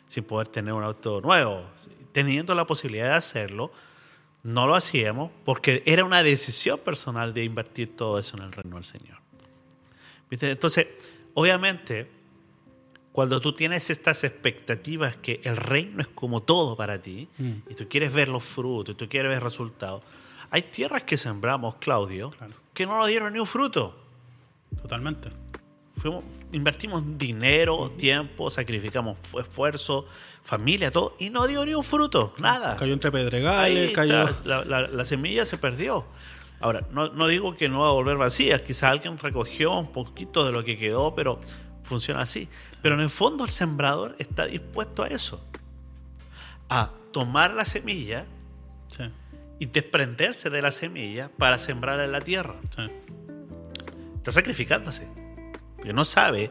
sin 0.08 0.24
poder 0.24 0.48
tener 0.48 0.74
un 0.74 0.82
auto 0.82 1.20
nuevo. 1.20 1.64
Teniendo 2.12 2.54
la 2.54 2.66
posibilidad 2.66 3.08
de 3.08 3.14
hacerlo, 3.14 3.72
no 4.44 4.66
lo 4.66 4.74
hacíamos 4.74 5.30
porque 5.44 5.82
era 5.86 6.04
una 6.04 6.22
decisión 6.22 6.78
personal 6.78 7.34
de 7.34 7.44
invertir 7.44 7.96
todo 7.96 8.18
eso 8.18 8.36
en 8.36 8.44
el 8.44 8.52
reino 8.52 8.76
del 8.76 8.84
Señor. 8.84 9.18
¿Viste? 10.30 10.50
Entonces, 10.50 10.86
obviamente, 11.34 12.10
cuando 13.14 13.40
tú 13.40 13.52
tienes 13.54 13.90
estas 13.90 14.24
expectativas 14.24 15.14
que 15.16 15.40
el 15.44 15.56
reino 15.56 16.00
es 16.00 16.08
como 16.08 16.42
todo 16.42 16.76
para 16.76 17.00
ti, 17.00 17.28
Mm. 17.38 17.52
y 17.70 17.74
tú 17.76 17.88
quieres 17.88 18.12
ver 18.12 18.28
los 18.28 18.42
frutos, 18.42 18.94
y 18.94 18.98
tú 18.98 19.08
quieres 19.08 19.30
ver 19.30 19.40
resultados, 19.40 20.02
hay 20.50 20.62
tierras 20.62 21.04
que 21.04 21.16
sembramos, 21.16 21.76
Claudio, 21.76 22.30
Claro. 22.30 22.54
que 22.74 22.86
no 22.86 22.98
nos 22.98 23.06
dieron 23.06 23.32
ni 23.32 23.38
un 23.38 23.46
fruto. 23.46 23.96
Totalmente. 24.82 25.30
Fuimos- 25.96 26.24
invertimos 26.50 27.04
dinero, 27.16 27.92
tiempo, 27.96 28.50
sacrificamos 28.50 29.16
fu- 29.22 29.38
esfuerzo, 29.38 30.06
familia, 30.42 30.90
todo, 30.90 31.14
y 31.20 31.30
no 31.30 31.46
dio 31.46 31.64
ni 31.64 31.72
un 31.72 31.84
fruto, 31.84 32.34
nada. 32.38 32.76
Cayó 32.76 32.94
entre 32.94 33.12
pedregales, 33.12 33.88
Ahí 33.88 33.92
cayó. 33.92 34.28
la- 34.44 34.64
la 34.88 35.04
semilla 35.04 35.44
se 35.44 35.56
perdió. 35.56 36.04
Ahora, 36.60 36.84
no, 36.90 37.08
no 37.10 37.28
digo 37.28 37.56
que 37.56 37.68
no 37.68 37.80
va 37.80 37.88
a 37.88 37.92
volver 37.92 38.16
vacía, 38.16 38.64
quizá 38.64 38.90
alguien 38.90 39.18
recogió 39.18 39.72
un 39.78 39.92
poquito 39.92 40.44
de 40.44 40.50
lo 40.50 40.64
que 40.64 40.76
quedó, 40.78 41.14
pero 41.14 41.38
funciona 41.84 42.20
así. 42.22 42.48
Pero 42.82 42.94
en 42.96 43.00
el 43.02 43.10
fondo 43.10 43.44
el 43.44 43.50
sembrador 43.50 44.16
está 44.18 44.46
dispuesto 44.46 45.02
a 45.04 45.08
eso, 45.08 45.40
a 46.68 46.90
tomar 47.12 47.54
la 47.54 47.64
semilla 47.64 48.26
Sí, 48.88 49.04
y 49.58 49.66
desprenderse 49.66 50.50
de 50.50 50.62
la 50.62 50.70
semilla 50.72 51.30
para 51.38 51.58
sembrarla 51.58 52.04
en 52.04 52.12
la 52.12 52.20
tierra. 52.20 52.54
sí. 52.74 52.82
Está 54.16 54.32
sacrificándose, 54.32 55.06
porque 55.76 55.92
no 55.92 56.04
sabe 56.06 56.50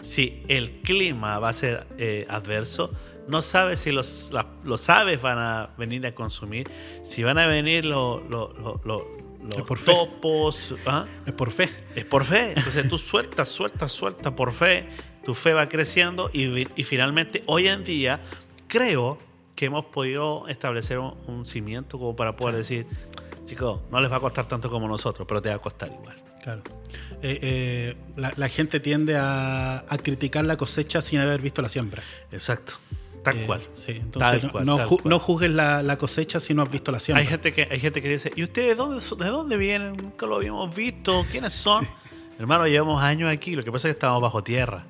si 0.00 0.42
el 0.48 0.80
clima 0.82 1.38
va 1.40 1.48
a 1.48 1.52
ser 1.52 1.86
eh, 1.98 2.26
adverso, 2.28 2.92
no 3.28 3.42
sabe 3.42 3.76
si 3.76 3.90
los, 3.92 4.30
la- 4.32 4.46
los 4.64 4.88
aves 4.88 5.20
van 5.22 5.38
a 5.38 5.70
venir 5.78 6.06
a 6.06 6.14
consumir, 6.14 6.70
si 7.04 7.22
van 7.22 7.38
a 7.38 7.46
venir 7.46 7.84
lo- 7.84 8.20
lo- 8.20 8.52
lo- 8.54 8.80
lo- 8.84 9.21
los 9.42 9.58
Es 9.58 9.64
por 9.64 9.80
topos. 9.80 10.74
¿ah? 10.86 11.06
Es 11.26 11.32
por 11.32 11.50
fe. 11.50 11.68
Es 11.94 12.04
por 12.04 12.24
fe. 12.24 12.52
Entonces 12.56 12.88
tú 12.88 12.98
sueltas, 12.98 13.48
sueltas, 13.48 13.92
sueltas 13.92 14.32
por 14.32 14.52
fe. 14.52 14.88
Tu 15.24 15.34
fe 15.34 15.52
va 15.52 15.68
creciendo 15.68 16.30
y, 16.32 16.66
y 16.80 16.84
finalmente 16.84 17.42
hoy 17.46 17.68
en 17.68 17.84
día 17.84 18.20
creo 18.66 19.18
que 19.54 19.66
hemos 19.66 19.84
podido 19.86 20.48
establecer 20.48 20.98
un, 20.98 21.14
un 21.26 21.46
cimiento 21.46 21.98
como 21.98 22.16
para 22.16 22.34
poder 22.34 22.56
decir, 22.56 22.86
chicos, 23.44 23.80
no 23.90 24.00
les 24.00 24.10
va 24.10 24.16
a 24.16 24.20
costar 24.20 24.48
tanto 24.48 24.70
como 24.70 24.88
nosotros, 24.88 25.26
pero 25.28 25.40
te 25.42 25.50
va 25.50 25.56
a 25.56 25.58
costar 25.58 25.92
igual. 25.92 26.20
Claro. 26.42 26.62
Eh, 27.22 27.38
eh, 27.40 27.96
la, 28.16 28.32
la 28.36 28.48
gente 28.48 28.80
tiende 28.80 29.16
a, 29.16 29.84
a 29.88 29.98
criticar 29.98 30.44
la 30.44 30.56
cosecha 30.56 31.00
sin 31.00 31.20
haber 31.20 31.40
visto 31.40 31.62
la 31.62 31.68
siembra. 31.68 32.02
Exacto. 32.32 32.74
Tal 33.22 33.38
Eh, 33.38 33.46
cual. 33.46 33.60
Sí, 33.72 33.92
entonces 33.92 34.18
Tal 34.40 34.42
no- 34.42 34.52
cual, 34.52 34.64
no, 34.66 34.76
tal 34.76 34.86
ju- 34.88 35.00
cual. 35.02 35.10
no 35.10 35.18
juzgues 35.20 35.50
la, 35.50 35.82
la 35.82 35.96
cosecha 35.98 36.40
si 36.40 36.54
no 36.54 36.62
has 36.62 36.70
visto 36.70 36.90
la 36.90 36.98
siembra. 37.00 37.20
Hay 37.22 37.28
gente 37.28 37.52
que 37.52 37.68
hay 37.70 37.78
gente 37.80 38.02
que 38.02 38.08
dice, 38.08 38.32
¿y 38.34 38.42
ustedes 38.42 38.68
de 38.70 38.74
dónde, 38.74 39.00
son- 39.00 39.18
de 39.18 39.26
dónde 39.26 39.56
vienen? 39.56 39.96
Nunca 39.96 40.26
lo 40.26 40.36
habíamos 40.36 40.74
visto. 40.74 41.24
¿Quiénes 41.30 41.52
son? 41.52 41.86
Hermano, 42.38 42.66
llevamos 42.66 43.00
años 43.02 43.30
aquí. 43.30 43.54
Lo 43.54 43.62
que 43.62 43.70
pasa 43.70 43.88
es 43.88 43.94
que 43.94 43.98
estamos 43.98 44.20
bajo 44.20 44.42
tierra. 44.42 44.86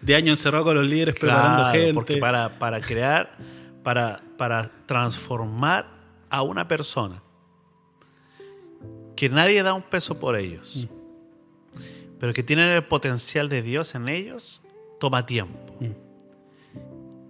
De 0.00 0.14
año 0.16 0.30
encerrado 0.32 0.64
con 0.64 0.76
los 0.76 0.86
líderes 0.86 1.14
preparando 1.14 1.62
Claro, 1.64 1.72
gente. 1.78 1.92
Porque 1.94 2.16
para, 2.16 2.58
para 2.58 2.80
crear, 2.80 3.36
para, 3.82 4.22
para 4.38 4.70
transformar 4.86 5.86
a 6.30 6.40
una 6.42 6.66
persona 6.66 7.22
que 9.16 9.28
nadie 9.28 9.62
da 9.62 9.74
un 9.74 9.82
peso 9.82 10.18
por 10.18 10.36
ellos, 10.36 10.88
pero 12.18 12.32
que 12.32 12.42
tienen 12.42 12.70
el 12.70 12.84
potencial 12.84 13.48
de 13.48 13.60
Dios 13.62 13.94
en 13.94 14.08
ellos, 14.08 14.62
toma 14.98 15.26
tiempo. 15.26 15.63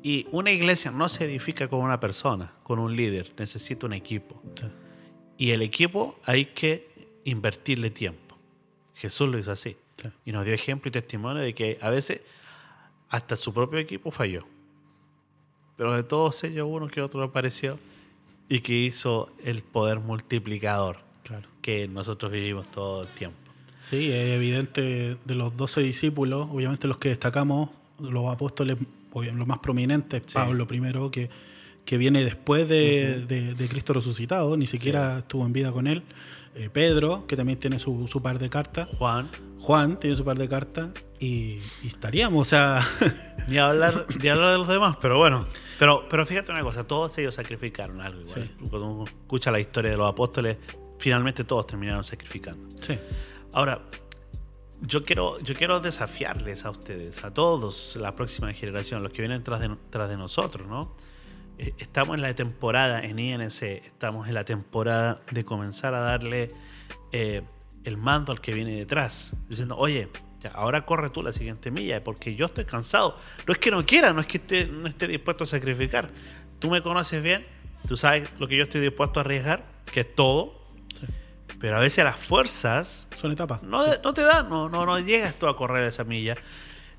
Y 0.04 0.28
una 0.32 0.52
iglesia 0.52 0.90
no 0.92 1.08
se 1.08 1.24
edifica 1.24 1.66
con 1.66 1.80
una 1.80 1.98
persona, 1.98 2.52
con 2.62 2.78
un 2.78 2.94
líder, 2.94 3.32
necesita 3.38 3.86
un 3.86 3.94
equipo. 3.94 4.40
Sí. 4.54 4.66
Y 5.38 5.50
el 5.52 5.62
equipo 5.62 6.20
hay 6.24 6.44
que 6.46 6.86
invertirle 7.24 7.90
tiempo. 7.90 8.36
Jesús 8.94 9.28
lo 9.30 9.38
hizo 9.38 9.50
así. 9.50 9.76
Sí. 10.00 10.08
Y 10.26 10.32
nos 10.32 10.44
dio 10.44 10.52
ejemplo 10.54 10.90
y 10.90 10.92
testimonio 10.92 11.42
de 11.42 11.54
que 11.54 11.78
a 11.80 11.88
veces 11.88 12.20
hasta 13.08 13.36
su 13.36 13.52
propio 13.54 13.78
equipo 13.78 14.10
falló. 14.10 14.46
Pero 15.76 15.94
de 15.94 16.02
todos 16.04 16.44
ellos 16.44 16.68
uno 16.70 16.86
que 16.88 17.00
otro 17.00 17.22
apareció 17.22 17.78
y 18.48 18.60
que 18.60 18.74
hizo 18.74 19.32
el 19.42 19.62
poder 19.62 20.00
multiplicador 20.00 20.98
Claro. 21.24 21.48
que 21.62 21.88
nosotros 21.88 22.30
vivimos 22.30 22.66
todo 22.70 23.02
el 23.02 23.08
tiempo. 23.08 23.38
Sí, 23.82 24.12
es 24.12 24.32
evidente 24.34 25.16
de 25.24 25.34
los 25.34 25.56
12 25.56 25.80
discípulos, 25.80 26.48
obviamente 26.52 26.86
los 26.86 26.98
que 26.98 27.08
destacamos, 27.08 27.70
los 27.98 28.30
apóstoles, 28.30 28.76
los 29.22 29.46
más 29.46 29.58
prominentes, 29.60 30.22
Sí. 30.26 30.34
Pablo 30.34 30.66
primero, 30.66 31.10
que, 31.10 31.30
que 31.84 31.98
viene 31.98 32.24
después 32.24 32.68
de, 32.68 33.24
de- 33.26 33.54
de 33.54 33.68
Cristo 33.68 33.92
resucitado, 33.92 34.56
ni 34.56 34.66
siquiera 34.66 35.18
estuvo 35.18 35.44
en 35.46 35.52
vida 35.52 35.72
con 35.72 35.86
él. 35.86 36.02
Eh, 36.56 36.70
Pedro, 36.72 37.26
que 37.26 37.36
también 37.36 37.58
tiene 37.58 37.78
su, 37.78 38.06
su 38.06 38.22
par 38.22 38.38
de 38.38 38.48
cartas. 38.48 38.88
Juan, 38.96 39.28
Juan 39.58 39.98
tiene 39.98 40.14
su 40.16 40.24
par 40.24 40.38
de 40.38 40.48
cartas. 40.48 40.90
Y, 41.18 41.58
y 41.82 41.86
estaríamos, 41.88 42.46
o 42.46 42.48
sea, 42.48 42.80
ni 43.48 43.56
hablar, 43.58 44.06
ni 44.22 44.28
hablar 44.28 44.52
de 44.52 44.58
los 44.58 44.68
demás, 44.68 44.96
pero 45.00 45.18
bueno. 45.18 45.46
Pero, 45.78 46.06
pero 46.08 46.24
fíjate 46.26 46.52
una 46.52 46.62
cosa, 46.62 46.84
todos 46.86 47.16
ellos 47.18 47.34
sacrificaron 47.34 48.00
algo. 48.00 48.20
igual. 48.22 48.50
Cuando 48.70 48.88
uno 48.92 49.04
escucha 49.04 49.50
la 49.50 49.58
historia 49.58 49.90
de 49.90 49.96
los 49.96 50.08
apóstoles, 50.08 50.58
finalmente 50.98 51.42
todos 51.44 51.66
terminaron 51.66 52.04
sacrificando. 52.04 52.68
sí, 52.80 52.96
Ahora, 53.52 53.80
yo 54.80 55.04
quiero, 55.04 55.40
yo 55.40 55.54
quiero 55.54 55.80
desafiarles 55.80 56.64
a 56.64 56.70
ustedes, 56.70 57.24
a 57.24 57.32
todos, 57.32 57.96
la 57.96 58.14
próxima 58.14 58.52
generación, 58.52 59.02
los 59.02 59.12
que 59.12 59.22
vienen 59.22 59.42
tras 59.42 59.60
de, 59.60 60.16
nosotros, 60.16 60.68
¿no? 60.68 60.94
Eh, 61.58 61.74
Estamos 61.78 62.16
en 62.16 62.22
la 62.22 62.34
temporada, 62.34 63.00
en 63.00 63.18
INC, 63.18 63.62
estamos 63.62 64.28
en 64.28 64.34
la 64.34 64.44
temporada 64.44 65.22
de 65.30 65.44
comenzar 65.44 65.94
a 65.94 66.00
darle 66.00 66.52
eh, 67.12 67.42
el 67.84 67.96
mando 67.96 68.32
al 68.32 68.40
que 68.40 68.52
viene 68.52 68.76
detrás, 68.76 69.36
diciendo, 69.48 69.76
oye, 69.76 70.08
ahora 70.52 70.84
corre 70.84 71.10
tú 71.10 71.22
la 71.22 71.32
siguiente 71.32 71.70
milla, 71.70 72.02
porque 72.02 72.34
yo 72.34 72.46
estoy 72.46 72.64
cansado. 72.64 73.16
No 73.46 73.52
es 73.52 73.58
que 73.58 73.70
no 73.70 73.84
quiera, 73.86 74.12
no 74.12 74.20
es 74.20 74.26
que 74.26 74.66
no 74.66 74.88
esté 74.88 75.06
dispuesto 75.06 75.44
a 75.44 75.46
sacrificar. 75.46 76.08
Tú 76.58 76.70
me 76.70 76.82
conoces 76.82 77.22
bien, 77.22 77.46
tú 77.86 77.96
sabes 77.96 78.28
lo 78.38 78.48
que 78.48 78.56
yo 78.56 78.64
estoy 78.64 78.80
dispuesto 78.80 79.20
a 79.20 79.22
arriesgar, 79.22 79.64
que 79.92 80.00
es 80.00 80.14
todo. 80.14 80.63
Pero 81.64 81.78
a 81.78 81.80
veces 81.80 82.04
las 82.04 82.16
fuerzas 82.16 83.08
son 83.18 83.32
etapas. 83.32 83.62
no, 83.62 83.82
no 83.96 84.12
te 84.12 84.20
da, 84.20 84.42
no, 84.42 84.68
no, 84.68 84.84
no 84.84 84.98
llegas 84.98 85.32
tú 85.36 85.46
a 85.46 85.56
correr 85.56 85.84
esa 85.84 86.04
milla. 86.04 86.36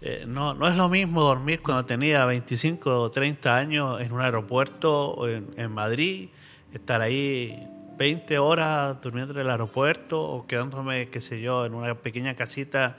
Eh, 0.02 0.26
no, 0.28 0.56
no 0.56 0.68
es 0.68 0.76
lo 0.76 0.90
mismo 0.90 1.22
dormir 1.22 1.62
cuando 1.62 1.86
tenía 1.86 2.26
25 2.26 3.00
o 3.00 3.12
30 3.12 3.56
años 3.56 4.02
en 4.02 4.12
un 4.12 4.22
aeropuerto 4.22 5.12
o 5.12 5.28
en, 5.28 5.54
en 5.56 5.72
Madrid, 5.72 6.30
estar 6.74 7.00
ahí 7.02 7.64
20 8.00 8.40
horas 8.40 9.00
durmiendo 9.04 9.36
en 9.36 9.42
el 9.42 9.52
aeropuerto 9.52 10.20
o 10.20 10.48
quedándome, 10.48 11.10
qué 11.10 11.22
sé 11.22 11.40
yo, 11.42 11.68
en 11.68 11.76
una 11.76 11.94
pequeña 11.94 12.34
casita 12.34 12.98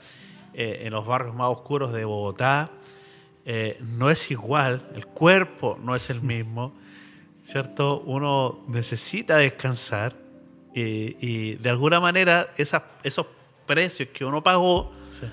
eh, 0.53 0.83
en 0.85 0.93
los 0.93 1.05
barrios 1.05 1.35
más 1.35 1.49
oscuros 1.49 1.91
de 1.91 2.05
Bogotá. 2.05 2.69
Eh, 3.43 3.77
no 3.81 4.09
es 4.09 4.31
igual, 4.31 4.89
el 4.95 5.05
cuerpo 5.05 5.77
no 5.83 5.95
es 5.95 6.09
el 6.09 6.21
mismo, 6.21 6.71
¿cierto? 7.43 7.99
Uno 8.05 8.63
necesita 8.69 9.35
descansar 9.35 10.26
y, 10.73 11.15
y 11.19 11.55
de 11.55 11.69
alguna 11.69 11.99
manera 11.99 12.51
esos 12.57 13.25
precios 13.65 14.09
que 14.13 14.23
uno 14.25 14.41
pagó 14.43 14.91
Sí. 15.19 15.25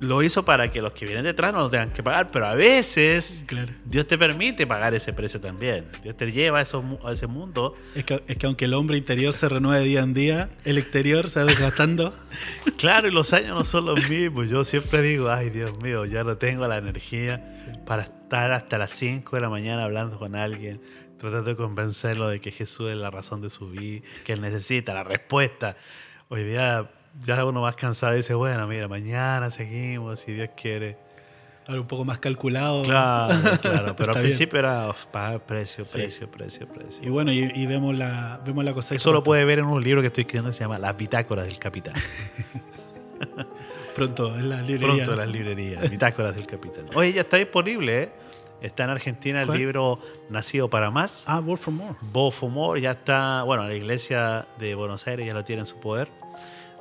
lo 0.00 0.22
hizo 0.22 0.44
para 0.44 0.70
que 0.72 0.82
los 0.82 0.92
que 0.92 1.04
vienen 1.06 1.24
detrás 1.24 1.52
no 1.52 1.60
lo 1.60 1.70
tengan 1.70 1.90
que 1.92 2.02
pagar, 2.02 2.30
pero 2.30 2.46
a 2.46 2.54
veces 2.54 3.44
Claro. 3.46 3.72
Dios 3.84 4.06
te 4.06 4.18
permite 4.18 4.66
pagar 4.66 4.92
ese 4.94 5.12
precio 5.12 5.40
también. 5.40 5.86
Dios 6.02 6.16
te 6.16 6.30
lleva 6.32 6.58
a, 6.58 6.62
esos 6.62 6.82
mu- 6.82 6.98
a 7.06 7.12
ese 7.12 7.26
mundo. 7.26 7.74
Es 7.94 8.04
que, 8.04 8.22
es 8.26 8.36
que 8.36 8.46
aunque 8.46 8.64
el 8.64 8.74
hombre 8.74 8.96
interior 8.96 9.32
se 9.34 9.48
renueve 9.48 9.84
día 9.84 10.00
en 10.00 10.12
día, 10.14 10.50
el 10.64 10.78
exterior 10.78 11.30
se 11.30 11.40
va 11.40 11.46
desgastando. 11.46 12.14
Claro, 12.76 13.08
y 13.08 13.12
los 13.12 13.32
años 13.32 13.54
no 13.54 13.64
son 13.64 13.84
los 13.86 14.08
mismos. 14.10 14.48
Yo 14.48 14.64
siempre 14.64 15.00
digo, 15.00 15.30
ay 15.30 15.48
Dios 15.50 15.80
mío, 15.82 16.04
ya 16.06 16.24
no 16.24 16.36
tengo 16.36 16.66
la 16.66 16.78
energía 16.78 17.54
para 17.86 18.02
estar 18.02 18.50
hasta 18.52 18.78
las 18.78 18.90
5 18.90 19.36
de 19.36 19.42
la 19.42 19.48
mañana 19.48 19.84
hablando 19.84 20.18
con 20.18 20.34
alguien, 20.34 20.80
tratando 21.24 21.50
de 21.50 21.56
convencerlo 21.56 22.28
de 22.28 22.40
que 22.40 22.52
Jesús 22.52 22.90
es 22.90 22.96
la 22.96 23.10
razón 23.10 23.40
de 23.40 23.50
su 23.50 23.70
vida, 23.70 24.06
que 24.24 24.34
él 24.34 24.40
necesita 24.40 24.94
la 24.94 25.04
respuesta. 25.04 25.76
Hoy 26.28 26.44
día 26.44 26.90
ya 27.20 27.44
uno 27.44 27.62
más 27.62 27.76
cansado 27.76 28.14
dice, 28.14 28.34
bueno, 28.34 28.66
mira, 28.66 28.88
mañana 28.88 29.50
seguimos, 29.50 30.20
si 30.20 30.32
Dios 30.32 30.50
quiere. 30.56 30.98
Ahora 31.66 31.80
un 31.80 31.86
poco 31.86 32.04
más 32.04 32.18
calculado. 32.18 32.82
Claro, 32.82 33.58
claro, 33.62 33.94
pero 33.96 34.10
al 34.12 34.18
bien. 34.18 34.26
principio 34.26 34.58
era 34.58 34.94
pagar 35.10 35.46
precio, 35.46 35.86
precio, 35.86 36.30
precio, 36.30 36.68
precio. 36.68 37.02
Y 37.02 37.08
bueno, 37.08 37.32
y, 37.32 37.50
y 37.54 37.66
vemos 37.66 37.94
la 37.94 38.42
vemos 38.44 38.62
la 38.64 38.74
cosecha. 38.74 38.96
Eso 38.96 39.12
lo 39.12 39.22
puede 39.22 39.46
ver 39.46 39.60
en 39.60 39.66
un 39.66 39.82
libro 39.82 40.02
que 40.02 40.08
estoy 40.08 40.22
escribiendo 40.22 40.50
que 40.50 40.54
se 40.54 40.64
llama 40.64 40.78
Las 40.78 40.94
Bitácoras 40.94 41.46
del 41.46 41.58
Capitán. 41.58 41.94
pronto 43.94 44.36
en 44.36 44.50
la 44.50 44.60
librería. 44.60 45.04
Pronto 45.04 45.12
en 45.12 45.18
las 45.18 45.28
librerías, 45.28 45.90
Bitácoras 45.90 46.34
del 46.34 46.46
Capitán. 46.46 46.84
Oye, 46.94 47.14
ya 47.14 47.22
está 47.22 47.38
disponible, 47.38 48.02
¿eh? 48.02 48.12
Está 48.64 48.84
en 48.84 48.90
Argentina 48.90 49.40
el 49.42 49.46
¿Cuál? 49.46 49.58
libro 49.58 49.98
Nacido 50.30 50.70
para 50.70 50.90
Más. 50.90 51.24
Ah, 51.28 51.38
Word 51.40 51.58
for 51.58 51.74
More. 51.74 51.94
Bo 52.12 52.30
Fumor 52.30 52.78
ya 52.78 52.92
está, 52.92 53.42
bueno, 53.42 53.64
la 53.64 53.74
iglesia 53.74 54.46
de 54.58 54.74
Buenos 54.74 55.06
Aires 55.06 55.26
ya 55.26 55.34
lo 55.34 55.44
tiene 55.44 55.60
en 55.60 55.66
su 55.66 55.76
poder. 55.76 56.08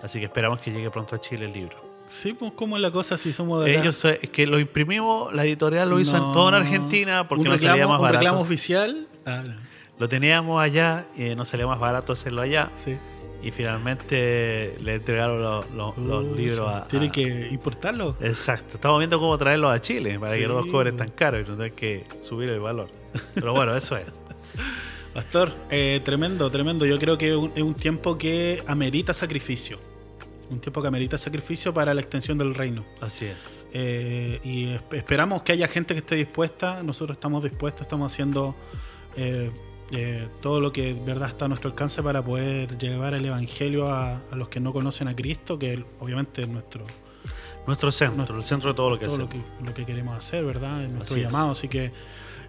Así 0.01 0.19
que 0.19 0.25
esperamos 0.25 0.59
que 0.59 0.71
llegue 0.71 0.89
pronto 0.89 1.15
a 1.15 1.19
Chile 1.19 1.45
el 1.45 1.53
libro. 1.53 1.75
Sí, 2.07 2.33
pues 2.33 2.53
cómo 2.55 2.77
es 2.77 2.81
la 2.81 2.91
cosa 2.91 3.17
si 3.17 3.33
somos 3.33 3.63
de? 3.65 3.77
Ellos, 3.77 4.03
eh, 4.05 4.19
es 4.21 4.29
que 4.29 4.45
lo 4.47 4.59
imprimimos, 4.59 5.33
la 5.33 5.43
editorial 5.43 5.89
lo 5.89 5.99
hizo 5.99 6.15
en 6.15 6.23
No. 6.23 6.31
todo 6.31 6.49
en 6.49 6.55
Argentina 6.55 7.27
porque 7.27 7.41
un 7.41 7.47
no 7.47 7.53
reclamo, 7.53 7.71
salía 7.73 7.87
más 7.87 7.97
un 7.97 8.03
barato. 8.03 8.19
reclamo 8.19 8.41
oficial. 8.41 9.07
Ah, 9.25 9.43
no. 9.45 9.53
Lo 9.99 10.07
teníamos 10.09 10.61
allá 10.61 11.05
y 11.17 11.35
no 11.35 11.43
salía 11.45 11.67
más 11.67 11.79
barato 11.79 12.13
hacerlo 12.13 12.41
allá. 12.41 12.71
Sí. 12.75 12.97
Y 13.43 13.51
finalmente 13.51 14.77
le 14.81 14.95
entregaron 14.95 15.41
los, 15.41 15.69
los- 15.71 15.97
los 15.97 16.23
Uh, 16.23 16.35
libros 16.35 16.67
a, 16.69 16.87
Tiene 16.87 17.07
a- 17.07 17.11
que 17.11 17.49
importarlo. 17.51 18.15
Exacto. 18.21 18.75
Estamos 18.75 18.99
viendo 18.99 19.19
cómo 19.19 19.37
traerlos 19.37 19.71
a 19.73 19.81
Chile 19.81 20.17
para 20.19 20.35
que 20.37 20.47
no 20.47 20.53
los 20.53 20.67
cobren 20.67 20.95
tan 20.95 21.09
caro 21.09 21.39
y 21.39 21.43
no 21.43 21.49
tengan 21.57 21.71
que 21.71 22.05
subir 22.19 22.49
el 22.49 22.59
valor. 22.61 22.89
Pero 23.35 23.53
bueno, 23.53 23.75
eso 23.75 23.97
es. 23.97 24.05
Pastor, 25.13 25.53
eh, 25.69 26.01
tremendo, 26.03 26.49
tremendo. 26.49 26.85
Yo 26.85 26.97
creo 26.97 27.17
que 27.17 27.29
es 27.31 27.61
un, 27.61 27.73
tiempo 27.75 28.17
que 28.17 28.63
amerita 28.65 29.13
sacrificio. 29.13 29.77
Un 30.49 30.59
tiempo 30.59 30.81
que 30.81 30.87
amerita 30.87 31.17
sacrificio 31.17 31.73
para 31.73 31.93
la 31.93 32.01
extensión 32.01 32.37
del 32.37 32.55
reino. 32.55 32.83
Así 33.01 33.25
es. 33.25 33.65
Eh, 33.73 34.39
y 34.43 34.69
es- 34.73 34.81
esperamos 34.93 35.43
que 35.43 35.51
haya 35.51 35.67
gente 35.67 35.93
que 35.93 35.99
esté 35.99 36.15
dispuesta. 36.15 36.81
Nosotros 36.81 37.15
estamos 37.17 37.43
dispuestos, 37.43 37.81
estamos 37.81 38.11
haciendo 38.11 38.55
eh, 39.15 39.51
eh, 39.93 40.27
todo 40.41 40.59
lo 40.59 40.71
que 40.73 40.93
verdad 40.93 41.29
está 41.29 41.45
a 41.45 41.47
nuestro 41.47 41.69
alcance 41.69 42.01
para 42.03 42.23
poder 42.23 42.77
llevar 42.77 43.13
el 43.13 43.25
evangelio 43.25 43.89
a, 43.91 44.17
a 44.31 44.35
los 44.35 44.49
que 44.49 44.59
no 44.59 44.73
conocen 44.73 45.07
a 45.07 45.15
Cristo, 45.15 45.57
que 45.59 45.85
obviamente 45.99 46.41
es 46.43 46.49
nuestro 46.49 46.85
Nuestro 47.67 47.91
centro, 47.93 48.17
Nuestro- 48.17 48.37
el 48.37 48.43
centro 48.43 48.69
de 48.71 48.75
todo 48.75 48.89
lo 48.89 48.99
que 48.99 49.05
todo 49.05 49.17
lo 49.19 49.23
hacemos. 49.25 49.45
que, 49.59 49.65
lo 49.65 49.73
que 49.73 49.85
queremos 49.85 50.17
hacer, 50.17 50.43
¿verdad? 50.43 50.83
Es 50.83 50.89
nuestro 50.89 51.15
Así 51.15 51.21
es. 51.25 51.31
llamado. 51.31 51.51
Así 51.51 51.67
que 51.69 51.85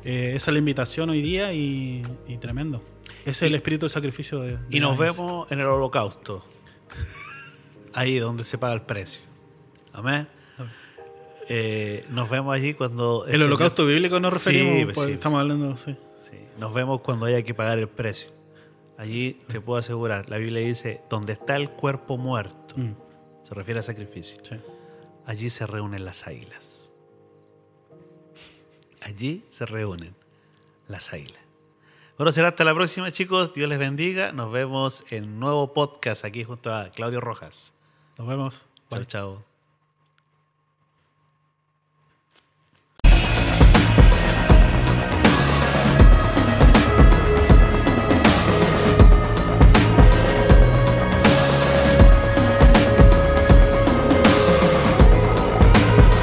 eh, 0.05 0.33
esa 0.35 0.51
es 0.51 0.53
la 0.53 0.59
invitación 0.59 1.09
hoy 1.11 1.23
día 1.23 1.53
y, 1.53 2.03
y 2.27 2.37
tremendo. 2.39 2.83
Ese 3.21 3.31
es 3.31 3.43
el 3.43 3.55
espíritu 3.55 3.87
de 3.87 3.91
sacrificio 3.91 4.41
de. 4.41 4.57
de 4.57 4.59
Y 4.71 4.81
nos 4.81 4.99
vemos 4.99 5.51
en 5.53 5.61
el 5.61 5.67
holocausto. 5.67 6.45
Ahí 7.93 8.19
donde 8.19 8.45
se 8.45 8.59
paga 8.59 8.75
el 8.75 8.83
precio. 8.83 9.23
Amén. 9.93 10.27
Eh, 11.49 12.05
nos 12.11 12.29
vemos 12.31 12.55
allí 12.55 12.73
cuando... 12.75 13.27
El 13.27 13.43
holocausto 13.43 13.85
bíblico 13.87 14.19
nos 14.19 14.33
referimos, 14.33 14.79
Sí, 14.79 14.85
pues, 14.95 15.07
sí. 15.07 15.13
estamos 15.13 15.41
hablando, 15.41 15.77
sí. 15.77 15.95
Sí, 16.31 16.39
nos 16.59 16.73
vemos 16.73 17.01
cuando 17.03 17.27
haya 17.27 17.43
que 17.43 17.53
pagar 17.55 17.79
el 17.79 17.89
precio. 17.89 18.29
Allí 18.97 19.35
te 19.49 19.61
puedo 19.61 19.79
asegurar, 19.79 20.31
la 20.31 20.37
Biblia 20.39 20.61
dice, 20.63 21.03
donde 21.11 21.33
está 21.35 21.57
el 21.57 21.69
cuerpo 21.71 22.17
muerto, 22.17 22.75
Mm, 22.77 22.95
se 23.43 23.55
refiere 23.55 23.81
a 23.81 23.83
sacrificio, 23.83 24.39
sí. 24.45 24.57
allí 25.27 25.51
se 25.51 25.67
reúnen 25.67 26.05
las 26.05 26.27
águilas. 26.27 26.93
Allí 29.01 29.45
se 29.51 29.67
reúnen 29.67 30.15
las 30.89 31.13
águilas. 31.13 31.41
Bueno, 32.17 32.31
será 32.33 32.49
hasta 32.49 32.65
la 32.65 32.75
próxima, 32.75 33.11
chicos. 33.13 33.53
Dios 33.53 33.69
les 33.69 33.79
bendiga. 33.79 34.33
Nos 34.33 34.51
vemos 34.53 35.05
en 35.11 35.25
un 35.25 35.41
nuevo 35.41 35.73
podcast 35.75 36.25
aquí 36.25 36.45
junto 36.45 36.73
a 36.73 36.91
Claudio 36.91 37.21
Rojas. 37.21 37.75
Nos 38.17 38.27
vemos. 38.29 38.67
Chao, 38.89 39.05
chao. 39.05 39.54